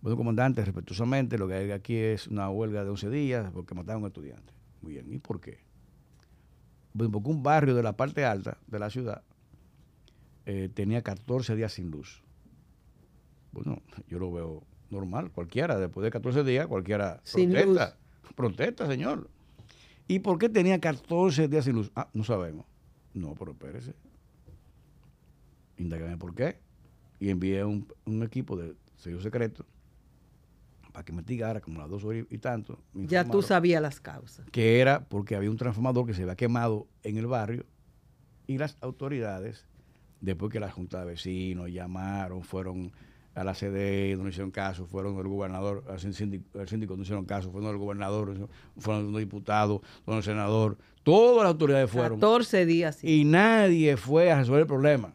Bueno, 0.01 0.17
comandante, 0.17 0.65
respetuosamente, 0.65 1.39
lo 1.39 1.49
que 1.49 1.55
hay 1.55 1.71
aquí 1.73 1.97
es 1.97 2.29
una 2.29 2.49
huelga 2.51 2.85
de 2.85 2.91
11 2.91 3.11
días 3.11 3.51
porque 3.53 3.75
mataron 3.75 4.03
a 4.03 4.05
un 4.05 4.07
estudiante. 4.11 4.53
Muy 4.81 4.93
bien, 4.93 5.13
¿y 5.13 5.19
por 5.19 5.41
qué? 5.41 5.59
Bueno, 6.95 7.11
porque 7.11 7.29
un 7.29 7.43
barrio 7.43 7.75
de 7.75 7.83
la 7.83 7.97
parte 7.97 8.25
alta 8.25 8.59
de 8.69 8.79
la 8.79 8.91
ciudad 8.91 9.25
eh, 10.47 10.71
tenía 10.73 11.03
14 11.03 11.57
días 11.57 11.73
sin 11.73 11.91
luz. 11.91 12.23
Bueno, 13.51 13.83
yo 14.07 14.21
lo 14.21 14.31
veo 14.31 14.63
normal, 14.89 15.33
cualquiera, 15.33 15.81
después 15.81 16.05
de 16.05 16.13
14 16.13 16.45
días, 16.45 16.69
cualquiera 16.69 17.21
protesta. 17.33 17.99
Protesta, 18.37 18.87
señor. 18.87 19.29
¿Y 20.09 20.19
por 20.19 20.39
qué 20.39 20.49
tenía 20.49 20.81
14 20.81 21.49
días 21.49 21.65
sin 21.65 21.75
luz? 21.75 21.91
Ah, 21.95 22.09
no 22.13 22.25
sabemos. 22.25 22.67
No, 23.15 23.35
pero 23.35 23.53
espérese. 23.53 23.95
Indagame 25.79 26.17
por 26.17 26.35
qué. 26.35 26.59
Y 27.19 27.31
envié 27.31 27.65
un, 27.65 27.87
equipo 28.23 28.57
de 28.57 28.75
sello 28.97 29.21
secreto 29.21 29.65
para 30.93 31.05
que 31.05 31.13
investigara 31.13 31.61
como 31.61 31.79
las 31.81 31.89
dos 31.89 32.05
horas 32.05 32.27
y 32.29 32.39
tanto. 32.39 32.79
Ya 32.93 33.25
tú 33.25 33.41
sabías 33.43 33.81
las 33.81 34.01
causas. 34.01 34.45
Que 34.51 34.81
era 34.81 35.05
porque 35.09 35.35
había 35.35 35.51
un 35.51 35.57
transformador 35.57 36.07
que 36.07 36.15
se 36.15 36.23
había 36.23 36.37
quemado 36.37 36.87
en 37.03 37.17
el 37.17 37.27
barrio 37.27 37.65
y 38.47 38.59
las 38.59 38.77
autoridades, 38.81 39.67
después 40.21 40.53
que 40.53 40.61
la 40.61 40.71
Junta 40.71 41.01
de 41.01 41.07
Vecinos 41.07 41.71
llamaron, 41.71 42.43
fueron 42.43 42.93
a 43.35 43.45
la 43.45 43.55
CD 43.55 44.17
no 44.17 44.29
hicieron 44.29 44.51
caso, 44.51 44.87
fueron 44.87 45.19
el 45.19 45.27
gobernador, 45.27 45.85
al 45.89 45.99
síndico, 45.99 46.67
síndico 46.67 46.97
no 46.97 47.03
hicieron 47.03 47.25
caso, 47.25 47.51
fueron 47.51 47.71
el 47.71 47.79
gobernador, 47.79 48.49
fueron 48.79 49.13
los 49.13 49.21
diputados, 49.21 49.81
fueron 50.05 50.19
el 50.19 50.25
senador, 50.25 50.79
todas 51.03 51.45
las 51.45 51.53
autoridades 51.53 51.91
fueron. 51.91 52.19
14 52.19 52.67
días. 52.67 53.03
Y 53.03 53.25
nadie 53.25 53.97
fue 53.97 54.31
a 54.31 54.39
resolver 54.39 54.63
el 54.63 54.67
problema. 54.67 55.15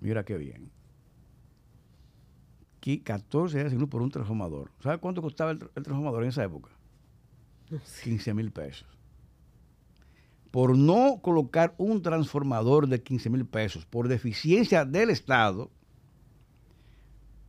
Mira 0.00 0.24
qué 0.24 0.36
bien. 0.36 0.70
Aquí 2.78 2.98
14 2.98 3.64
días 3.64 3.88
por 3.88 4.02
un 4.02 4.10
transformador. 4.10 4.70
¿Sabes 4.82 4.98
cuánto 4.98 5.22
costaba 5.22 5.52
el, 5.52 5.58
el 5.74 5.82
transformador 5.82 6.24
en 6.24 6.28
esa 6.28 6.44
época? 6.44 6.70
15 8.02 8.34
mil 8.34 8.50
pesos 8.50 8.93
por 10.54 10.78
no 10.78 11.18
colocar 11.20 11.74
un 11.78 12.00
transformador 12.00 12.86
de 12.86 13.02
15 13.02 13.28
mil 13.28 13.44
pesos, 13.44 13.86
por 13.86 14.06
deficiencia 14.06 14.84
del 14.84 15.10
Estado, 15.10 15.68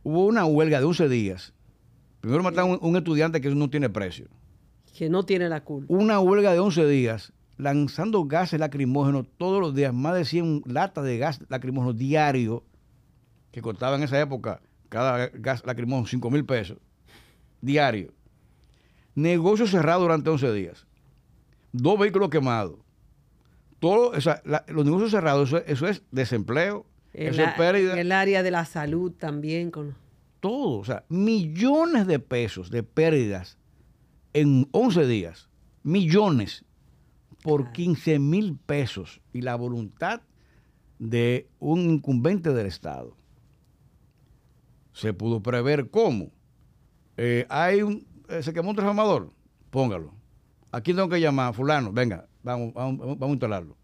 hubo 0.02 0.26
una 0.26 0.44
huelga 0.44 0.80
de 0.80 0.86
11 0.86 1.08
días. 1.08 1.54
Primero 2.20 2.42
mataron 2.42 2.72
a 2.72 2.84
un, 2.84 2.96
estudiante 2.96 3.40
que 3.40 3.54
no 3.54 3.70
tiene 3.70 3.88
precio. 3.88 4.26
Que 4.92 5.08
no 5.08 5.24
tiene 5.24 5.48
la 5.48 5.62
culpa. 5.62 5.94
Una 5.94 6.18
huelga 6.18 6.52
de 6.52 6.58
11 6.58 6.88
días, 6.88 7.32
lanzando 7.58 8.24
gases 8.24 8.58
lacrimógenos 8.58 9.28
todos 9.38 9.60
los 9.60 9.72
días, 9.72 9.94
más 9.94 10.16
de 10.16 10.24
100 10.24 10.62
latas 10.66 11.04
de 11.04 11.16
gas 11.16 11.38
lacrimógeno 11.48 11.92
diario, 11.92 12.64
que 13.52 13.62
costaba 13.62 13.94
en 13.94 14.02
esa 14.02 14.18
época 14.18 14.60
cada 14.88 15.28
gas 15.28 15.64
lacrimógeno 15.64 16.08
5 16.08 16.28
mil 16.32 16.44
pesos, 16.44 16.78
diario. 17.60 18.12
Negocio 19.14 19.68
cerrado 19.68 20.00
durante 20.00 20.28
11 20.28 20.52
días. 20.52 20.88
Dos 21.70 22.00
vehículos 22.00 22.30
quemados 22.30 22.80
todo, 23.78 24.12
los 24.12 24.84
negocios 24.84 25.10
cerrados, 25.10 25.54
eso, 25.66 25.86
es 25.86 26.02
desempleo, 26.10 26.86
eso 27.12 27.42
es 27.42 27.52
pérdida. 27.54 27.98
El 27.98 28.12
área 28.12 28.42
de 28.42 28.50
la 28.50 28.64
salud 28.64 29.12
también. 29.12 29.70
Con... 29.70 29.94
todo. 30.40 30.78
O 30.78 30.84
sea, 30.84 31.04
millones 31.08 32.06
de 32.06 32.18
pesos 32.18 32.70
de 32.70 32.82
pérdidas 32.82 33.58
en 34.32 34.68
11 34.72 35.06
días. 35.06 35.48
Millones 35.82 36.64
por 37.42 37.72
15 37.72 38.18
mil 38.18 38.58
pesos. 38.58 39.20
Y 39.32 39.42
la 39.42 39.56
voluntad 39.56 40.20
de 40.98 41.48
un 41.58 41.90
incumbente 41.90 42.52
del 42.52 42.66
Estado. 42.66 43.16
Se 44.92 45.12
pudo 45.12 45.42
prever 45.42 45.90
cómo. 45.90 46.30
Eh, 47.16 47.46
hay 47.48 47.82
un, 47.82 48.06
eh, 48.28 48.42
se 48.42 48.52
quemó 48.52 48.70
un 48.70 48.76
transformador, 48.76 49.32
póngalo. 49.70 50.14
Aquí 50.72 50.92
tengo 50.92 51.08
que 51.08 51.20
llamar, 51.20 51.54
fulano, 51.54 51.92
venga, 51.92 52.28
vamos, 52.46 52.72
vamos, 52.72 52.98
vamos 52.98 53.28
a 53.28 53.32
instalarlo. 53.32 53.76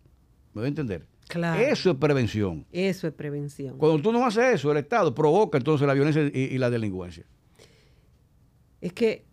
¿Me 0.54 0.60
voy 0.60 0.66
a 0.66 0.68
entender? 0.68 1.06
Claro. 1.28 1.60
Eso 1.60 1.90
es 1.90 1.96
prevención. 1.96 2.66
Eso 2.72 3.06
es 3.06 3.12
prevención. 3.12 3.78
Cuando 3.78 4.00
tú 4.02 4.12
no 4.12 4.24
haces 4.24 4.54
eso, 4.54 4.70
el 4.70 4.78
Estado 4.78 5.14
provoca 5.14 5.58
entonces 5.58 5.86
la 5.86 5.94
violencia 5.94 6.30
y, 6.32 6.40
y 6.54 6.58
la 6.58 6.70
delincuencia. 6.70 7.24
Es 8.80 8.92
que, 8.92 9.24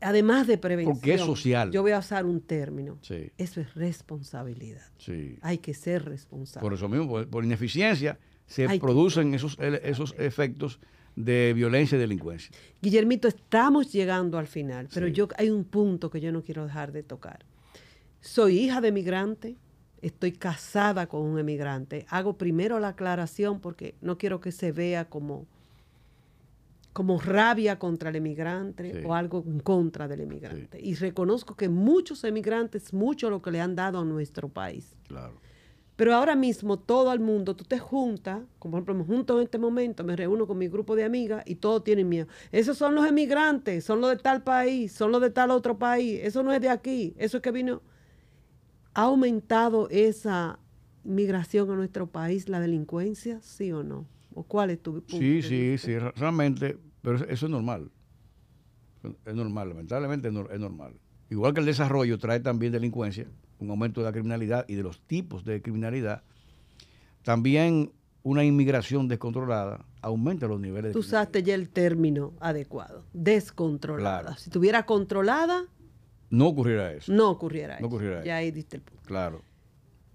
además 0.00 0.46
de 0.46 0.58
prevención, 0.58 0.96
Porque 0.96 1.14
es 1.14 1.20
social. 1.20 1.70
yo 1.70 1.82
voy 1.82 1.92
a 1.92 1.98
usar 1.98 2.26
un 2.26 2.40
término. 2.40 2.98
Sí. 3.02 3.30
Eso 3.38 3.60
es 3.60 3.74
responsabilidad. 3.74 4.86
Sí. 4.98 5.38
Hay 5.42 5.58
que 5.58 5.74
ser 5.74 6.04
responsable. 6.04 6.64
Por 6.64 6.74
eso 6.74 6.88
mismo, 6.88 7.08
por, 7.08 7.28
por 7.28 7.44
ineficiencia, 7.44 8.18
se 8.46 8.66
Hay 8.66 8.80
producen 8.80 9.34
esos, 9.34 9.56
esos 9.60 10.14
efectos 10.18 10.80
de 11.24 11.52
violencia 11.54 11.96
y 11.96 12.00
delincuencia. 12.00 12.50
Guillermito, 12.80 13.26
estamos 13.28 13.92
llegando 13.92 14.38
al 14.38 14.46
final, 14.46 14.88
pero 14.92 15.06
Sí. 15.08 15.12
yo 15.12 15.28
hay 15.36 15.50
un 15.50 15.64
punto 15.64 16.10
que 16.10 16.20
yo 16.20 16.30
no 16.32 16.42
quiero 16.42 16.64
dejar 16.64 16.92
de 16.92 17.02
tocar. 17.02 17.40
Soy 18.20 18.58
hija 18.58 18.80
de 18.80 18.88
emigrante, 18.88 19.56
estoy 20.00 20.32
casada 20.32 21.08
con 21.08 21.22
un 21.22 21.38
emigrante. 21.38 22.06
Hago 22.08 22.38
primero 22.38 22.78
la 22.78 22.88
aclaración 22.88 23.60
porque 23.60 23.96
no 24.00 24.16
quiero 24.16 24.40
que 24.40 24.52
se 24.52 24.70
vea 24.70 25.06
como, 25.06 25.46
como 26.92 27.20
rabia 27.20 27.78
contra 27.78 28.10
el 28.10 28.16
emigrante 28.16 28.92
Sí. 29.00 29.06
o 29.06 29.14
algo 29.14 29.42
en 29.46 29.58
contra 29.60 30.06
del 30.08 30.20
emigrante. 30.20 30.80
Y 30.80 30.94
reconozco 30.94 31.56
que 31.56 31.68
muchos 31.68 32.22
emigrantes, 32.24 32.92
mucho 32.92 33.28
lo 33.30 33.42
que 33.42 33.50
le 33.50 33.60
han 33.60 33.74
dado 33.76 34.00
a 34.00 34.04
nuestro 34.04 34.48
país. 34.48 34.94
Claro. 35.06 35.34
Pero 35.98 36.14
ahora 36.14 36.36
mismo 36.36 36.78
todo 36.78 37.12
el 37.12 37.18
mundo, 37.18 37.56
tú 37.56 37.64
te 37.64 37.80
juntas, 37.80 38.44
como 38.60 38.70
por 38.70 38.78
ejemplo 38.82 38.94
me 38.94 39.04
junto 39.04 39.36
en 39.38 39.42
este 39.46 39.58
momento, 39.58 40.04
me 40.04 40.14
reúno 40.14 40.46
con 40.46 40.56
mi 40.56 40.68
grupo 40.68 40.94
de 40.94 41.02
amigas 41.02 41.42
y 41.44 41.56
todos 41.56 41.82
tienen 41.82 42.08
miedo. 42.08 42.28
Esos 42.52 42.78
son 42.78 42.94
los 42.94 43.04
emigrantes, 43.04 43.82
son 43.84 44.00
los 44.00 44.10
de 44.10 44.16
tal 44.16 44.44
país, 44.44 44.92
son 44.92 45.10
los 45.10 45.20
de 45.20 45.30
tal 45.30 45.50
otro 45.50 45.76
país, 45.76 46.20
eso 46.22 46.44
no 46.44 46.52
es 46.52 46.60
de 46.60 46.68
aquí, 46.68 47.14
eso 47.18 47.38
es 47.38 47.42
que 47.42 47.50
vino. 47.50 47.82
¿Ha 48.94 49.02
aumentado 49.02 49.88
esa 49.90 50.60
migración 51.02 51.68
a 51.72 51.74
nuestro 51.74 52.06
país, 52.06 52.48
la 52.48 52.60
delincuencia, 52.60 53.40
sí 53.42 53.72
o 53.72 53.82
no? 53.82 54.06
¿O 54.34 54.44
cuál 54.44 54.70
es 54.70 54.80
tu 54.80 54.92
punto? 54.92 55.16
Sí, 55.16 55.42
sí, 55.42 55.78
sí, 55.78 55.98
realmente, 55.98 56.78
pero 57.02 57.16
eso- 57.16 57.26
es 57.26 57.50
normal. 57.50 57.90
Es 59.24 59.34
normal, 59.34 59.70
lamentablemente 59.70 60.28
es 60.28 60.60
normal. 60.60 60.94
Igual 61.28 61.54
que 61.54 61.60
el 61.60 61.66
desarrollo 61.66 62.18
trae 62.18 62.38
también 62.38 62.70
delincuencia, 62.72 63.26
un 63.60 63.70
aumento 63.70 64.00
de 64.00 64.06
la 64.06 64.12
criminalidad 64.12 64.64
y 64.68 64.74
de 64.74 64.82
los 64.82 65.00
tipos 65.00 65.44
de 65.44 65.60
criminalidad, 65.62 66.22
también 67.22 67.92
una 68.22 68.44
inmigración 68.44 69.08
descontrolada 69.08 69.84
aumenta 70.02 70.46
los 70.46 70.60
niveles 70.60 70.90
de 70.90 70.92
Tú 70.92 71.00
criminalidad. 71.00 71.20
usaste 71.22 71.42
ya 71.42 71.54
el 71.54 71.68
término 71.68 72.32
adecuado, 72.40 73.04
descontrolada. 73.12 74.20
Claro. 74.22 74.36
Si 74.38 74.44
estuviera 74.50 74.84
controlada, 74.86 75.64
No 76.30 76.46
ocurrirá 76.48 76.92
eso. 76.92 77.12
no 77.12 77.30
ocurriera 77.30 77.74
No 77.74 77.78
eso. 77.78 77.86
ocurriera 77.86 78.24
Ya 78.24 78.36
ahí 78.36 78.50
diste 78.50 78.76
el 78.76 78.82
punto. 78.82 79.02
Claro. 79.06 79.42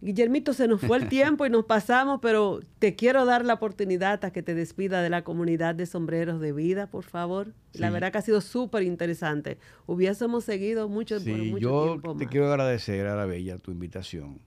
Guillermito, 0.03 0.53
se 0.53 0.67
nos 0.67 0.81
fue 0.81 0.97
el 0.97 1.07
tiempo 1.09 1.45
y 1.45 1.49
nos 1.49 1.65
pasamos, 1.65 2.19
pero 2.21 2.59
te 2.79 2.95
quiero 2.95 3.25
dar 3.25 3.45
la 3.45 3.53
oportunidad 3.53 4.23
a 4.25 4.31
que 4.31 4.43
te 4.43 4.53
despida 4.53 5.01
de 5.01 5.09
la 5.09 5.23
comunidad 5.23 5.75
de 5.75 5.85
sombreros 5.85 6.39
de 6.41 6.51
vida, 6.51 6.87
por 6.87 7.03
favor. 7.05 7.53
La 7.73 7.89
verdad 7.89 8.11
que 8.11 8.17
ha 8.17 8.21
sido 8.21 8.41
súper 8.41 8.83
interesante. 8.83 9.57
Hubiésemos 9.85 10.43
seguido 10.43 10.89
mucho, 10.89 11.15
por 11.15 11.23
Sí, 11.23 11.31
mucho 11.51 11.59
yo 11.59 11.83
tiempo 11.85 12.15
te 12.17 12.25
más. 12.25 12.31
quiero 12.31 12.47
agradecer, 12.51 13.07
Arabella, 13.07 13.57
tu 13.57 13.71
invitación. 13.71 14.39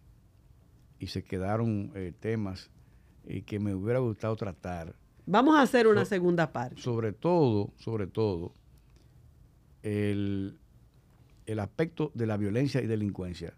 Y 0.99 1.09
se 1.09 1.25
quedaron 1.25 1.91
eh, 1.95 2.13
temas 2.19 2.71
eh, 3.27 3.43
que 3.43 3.59
me 3.59 3.75
hubiera 3.75 3.99
gustado 4.01 4.37
tratar. 4.37 4.95
Vamos 5.27 5.57
a 5.57 5.63
hacer 5.63 5.87
una 5.89 6.03
So- 6.05 6.11
segunda 6.11 6.53
parte. 6.53 6.81
sobre 6.81 7.13
todo, 7.13 7.73
sobre 7.77 8.07
todo, 8.07 8.53
el, 9.83 10.59
el 11.47 11.59
aspecto 11.61 12.11
de 12.15 12.27
la 12.27 12.37
violencia 12.37 12.83
y 12.83 12.87
delincuencia 12.87 13.55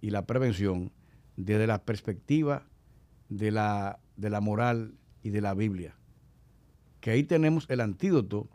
y 0.00 0.10
la 0.10 0.26
prevención 0.26 0.90
desde 1.36 1.66
la 1.66 1.84
perspectiva 1.84 2.66
de 3.28 3.50
la, 3.50 3.98
de 4.16 4.30
la 4.30 4.40
moral 4.40 4.94
y 5.22 5.30
de 5.30 5.40
la 5.40 5.54
Biblia. 5.54 5.96
Que 7.00 7.10
ahí 7.10 7.24
tenemos 7.24 7.66
el 7.68 7.80
antídoto 7.80 8.48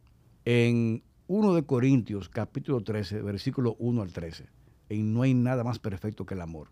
en 0.46 1.04
1 1.28 1.54
de 1.56 1.66
Corintios, 1.66 2.30
capítulo 2.30 2.82
13, 2.82 3.22
versículo 3.22 3.76
1 3.80 4.02
al 4.02 4.14
13. 4.14 4.46
Y 4.90 5.04
no 5.04 5.24
hay 5.24 5.34
nada 5.34 5.64
más 5.64 5.80
perfecto 5.80 6.26
que 6.26 6.36
el 6.36 6.42
amor. 6.42 6.70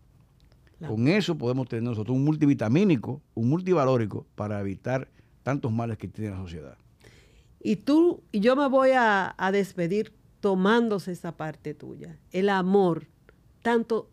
Con 0.86 1.08
eso 1.08 1.38
podemos 1.38 1.68
tener 1.68 1.82
nosotros 1.82 2.14
un 2.14 2.24
multivitamínico, 2.24 3.22
un 3.34 3.48
multivalórico 3.48 4.26
para 4.34 4.60
evitar 4.60 5.08
tantos 5.42 5.72
males 5.72 5.96
que 5.96 6.06
tiene 6.06 6.32
la 6.32 6.36
sociedad. 6.36 6.76
Y 7.62 7.76
tú, 7.76 8.22
y 8.30 8.40
yo 8.40 8.56
me 8.56 8.68
voy 8.68 8.90
a, 8.90 9.34
a 9.38 9.52
despedir 9.52 10.12
tomándose 10.40 11.12
esa 11.12 11.36
parte 11.36 11.72
tuya. 11.72 12.18
El 12.30 12.50
amor, 12.50 13.06
tanto 13.62 14.10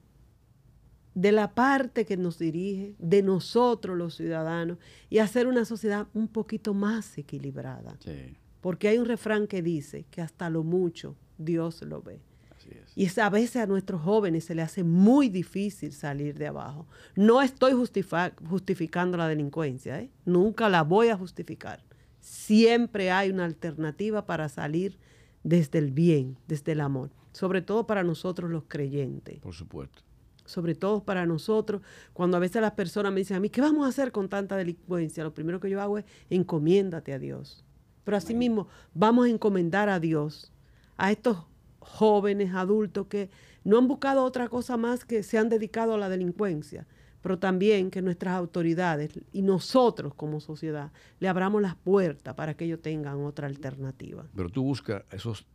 de 1.15 1.31
la 1.31 1.53
parte 1.53 2.05
que 2.05 2.17
nos 2.17 2.39
dirige, 2.39 2.95
de 2.99 3.21
nosotros 3.21 3.97
los 3.97 4.15
ciudadanos, 4.15 4.77
y 5.09 5.19
hacer 5.19 5.47
una 5.47 5.65
sociedad 5.65 6.07
un 6.13 6.27
poquito 6.27 6.73
más 6.73 7.17
equilibrada. 7.17 7.95
Sí, 7.99 8.35
Porque 8.61 8.87
hay 8.87 8.97
un 8.97 9.05
refrán 9.05 9.45
que 9.47 9.61
dice 9.61 10.05
que 10.09 10.21
hasta 10.21 10.49
lo 10.49 10.63
mucho 10.63 11.15
Dios 11.37 11.81
lo 11.81 12.01
ve. 12.01 12.21
así 12.55 12.69
es. 12.71 12.93
Y 12.95 13.05
es- 13.05 13.17
a 13.17 13.29
veces 13.29 13.57
a 13.57 13.65
nuestros 13.67 14.01
jóvenes 14.01 14.45
se 14.45 14.55
les 14.55 14.65
hace 14.65 14.83
muy 14.83 15.27
difícil 15.29 15.91
salir 15.91 16.37
de 16.37 16.47
abajo. 16.47 16.87
No 17.15 17.41
estoy 17.41 17.73
justificando 17.73 19.17
la 19.17 19.27
delincuencia, 19.27 19.99
¿eh? 19.99 20.09
nunca 20.25 20.69
la 20.69 20.83
voy 20.83 21.09
a 21.09 21.17
justificar. 21.17 21.83
Siempre 22.21 23.11
hay 23.11 23.29
una 23.31 23.45
alternativa 23.45 24.25
para 24.25 24.47
salir 24.49 24.97
desde 25.43 25.79
el 25.79 25.91
bien, 25.91 26.37
desde 26.47 26.71
el 26.71 26.79
amor, 26.81 27.09
sobre 27.33 27.61
todo 27.61 27.85
para 27.85 28.03
nosotros 28.03 28.49
los 28.49 28.63
creyentes 28.67 29.39
Por 29.41 29.53
supuesto. 29.53 30.01
Sobre 30.45 30.75
todo 30.75 31.03
para 31.03 31.25
nosotros, 31.25 31.81
cuando 32.13 32.37
a 32.37 32.39
veces 32.39 32.61
las 32.61 32.71
personas 32.71 33.11
me 33.13 33.19
dicen 33.19 33.37
a 33.37 33.39
mí, 33.39 33.49
¿qué 33.49 33.61
vamos 33.61 33.85
a 33.85 33.89
hacer 33.89 34.11
con 34.11 34.29
tanta 34.29 34.55
delincuencia? 34.55 35.23
Lo 35.23 35.33
primero 35.33 35.59
que 35.59 35.69
yo 35.69 35.81
hago 35.81 35.97
es 35.97 36.05
encomiéndate 36.29 37.13
a 37.13 37.19
Dios. 37.19 37.63
Pero 38.03 38.17
asimismo, 38.17 38.67
vamos 38.93 39.27
a 39.27 39.29
encomendar 39.29 39.89
a 39.89 39.99
Dios, 39.99 40.51
a 40.97 41.11
estos 41.11 41.37
jóvenes, 41.79 42.53
adultos 42.53 43.07
que 43.07 43.29
no 43.63 43.77
han 43.77 43.87
buscado 43.87 44.23
otra 44.23 44.49
cosa 44.49 44.77
más 44.77 45.05
que 45.05 45.23
se 45.23 45.37
han 45.37 45.49
dedicado 45.49 45.93
a 45.93 45.97
la 45.97 46.09
delincuencia, 46.09 46.85
pero 47.21 47.39
también 47.39 47.89
que 47.89 48.01
nuestras 48.01 48.33
autoridades 48.33 49.11
y 49.31 49.41
nosotros 49.41 50.13
como 50.13 50.41
sociedad 50.41 50.91
le 51.19 51.29
abramos 51.29 51.61
las 51.61 51.75
puertas 51.75 52.35
para 52.35 52.55
que 52.55 52.65
ellos 52.65 52.81
tengan 52.81 53.23
otra 53.23 53.47
alternativa. 53.47 54.25
Pero 54.35 54.49
tú 54.49 54.63
buscas 54.63 55.03
a 55.09 55.15
esos 55.15 55.45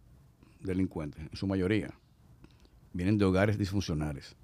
delincuentes, 0.60 1.20
en 1.20 1.36
su 1.36 1.46
mayoría, 1.46 1.90
vienen 2.92 3.18
de 3.18 3.26
hogares 3.26 3.58
disfuncionales, 3.58 4.34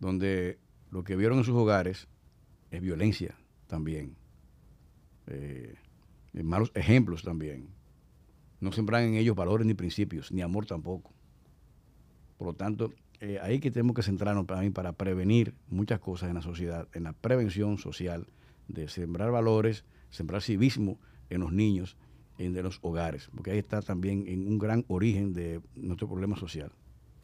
donde 0.00 0.58
lo 0.90 1.04
que 1.04 1.16
vieron 1.16 1.38
en 1.38 1.44
sus 1.44 1.54
hogares 1.54 2.08
es 2.70 2.80
violencia 2.80 3.36
también, 3.66 4.16
eh, 5.26 5.74
malos 6.32 6.70
ejemplos 6.74 7.22
también. 7.22 7.68
No 8.60 8.72
sembran 8.72 9.04
en 9.04 9.14
ellos 9.14 9.36
valores 9.36 9.66
ni 9.66 9.74
principios, 9.74 10.32
ni 10.32 10.42
amor 10.42 10.66
tampoco. 10.66 11.12
Por 12.38 12.48
lo 12.48 12.54
tanto, 12.54 12.92
eh, 13.20 13.38
ahí 13.42 13.60
que 13.60 13.70
tenemos 13.70 13.94
que 13.94 14.02
centrarnos 14.02 14.46
para, 14.46 14.60
mí 14.60 14.70
para 14.70 14.92
prevenir 14.92 15.54
muchas 15.68 16.00
cosas 16.00 16.28
en 16.28 16.34
la 16.34 16.42
sociedad, 16.42 16.88
en 16.92 17.04
la 17.04 17.12
prevención 17.12 17.78
social, 17.78 18.26
de 18.68 18.88
sembrar 18.88 19.30
valores, 19.30 19.84
sembrar 20.10 20.42
civismo 20.42 20.98
en 21.30 21.40
los 21.40 21.52
niños, 21.52 21.96
en 22.38 22.54
los 22.62 22.78
hogares, 22.82 23.30
porque 23.34 23.52
ahí 23.52 23.58
está 23.58 23.80
también 23.82 24.26
en 24.26 24.46
un 24.48 24.58
gran 24.58 24.84
origen 24.88 25.32
de 25.32 25.60
nuestro 25.74 26.08
problema 26.08 26.36
social. 26.36 26.72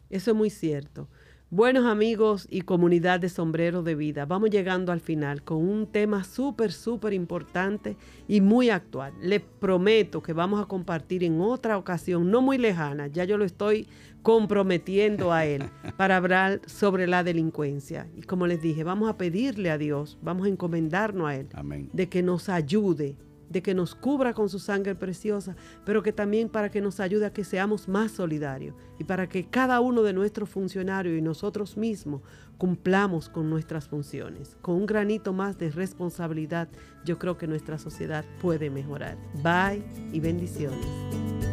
Eso 0.09 0.31
es 0.33 0.37
muy 0.37 0.51
cierto. 0.51 1.09
Buenos 1.53 1.85
amigos 1.85 2.47
y 2.49 2.61
comunidad 2.61 3.19
de 3.19 3.29
sombreros 3.29 3.85
de 3.85 3.97
vida, 3.97 4.25
vamos 4.25 4.51
llegando 4.51 4.93
al 4.93 5.01
final 5.01 5.43
con 5.43 5.69
un 5.69 5.89
tema 5.89 6.23
súper, 6.23 6.71
súper 6.71 7.13
importante 7.13 7.97
y 8.29 8.41
muy 8.41 8.71
actual. 8.71 9.13
Les 9.21 9.41
prometo 9.41 10.23
que 10.23 10.33
vamos 10.33 10.63
a 10.63 10.67
compartir 10.67 11.25
en 11.25 11.41
otra 11.41 11.77
ocasión, 11.77 12.31
no 12.31 12.41
muy 12.41 12.57
lejana, 12.57 13.09
ya 13.09 13.25
yo 13.25 13.37
lo 13.37 13.45
estoy 13.45 13.89
comprometiendo 14.23 15.33
a 15.33 15.45
él 15.45 15.65
para 15.97 16.19
hablar 16.19 16.61
sobre 16.67 17.09
la 17.09 17.25
delincuencia. 17.25 18.07
Y 18.15 18.23
como 18.23 18.47
les 18.47 18.63
dije, 18.63 18.85
vamos 18.85 19.11
a 19.11 19.19
pedirle 19.19 19.73
a 19.73 19.79
Dios, 19.79 20.19
vamos 20.23 20.47
a 20.47 20.51
encomendarnos 20.51 21.29
a 21.29 21.35
él 21.35 21.49
Amén. 21.55 21.91
de 21.93 22.09
que 22.09 22.23
nos 22.23 22.49
ayude 22.49 23.17
de 23.51 23.63
que 23.63 23.75
nos 23.75 23.95
cubra 23.95 24.33
con 24.33 24.49
su 24.49 24.59
sangre 24.59 24.95
preciosa, 24.95 25.55
pero 25.85 26.03
que 26.03 26.13
también 26.13 26.49
para 26.49 26.71
que 26.71 26.81
nos 26.81 27.01
ayude 27.01 27.27
a 27.27 27.33
que 27.33 27.45
seamos 27.45 27.89
más 27.89 28.13
solidarios 28.13 28.75
y 28.99 29.05
para 29.05 29.29
que 29.29 29.45
cada 29.51 29.81
uno 29.81 30.03
de 30.03 30.15
nuestros 30.15 30.49
funcionarios 30.49 31.19
y 31.19 31.21
nosotros 31.21 31.77
mismos 31.77 32.23
cumplamos 32.57 33.29
con 33.29 33.51
nuestras 33.51 33.89
funciones. 33.89 34.57
Con 34.63 34.77
un 34.77 34.87
granito 34.87 35.33
más 35.33 35.59
de 35.59 35.71
responsabilidad, 35.71 36.69
yo 37.05 37.19
creo 37.19 37.37
que 37.37 37.47
nuestra 37.47 37.79
sociedad 37.79 38.25
puede 38.41 38.71
mejorar. 38.71 39.19
Bye 39.43 39.85
y 40.13 40.21
bendiciones. 40.21 41.50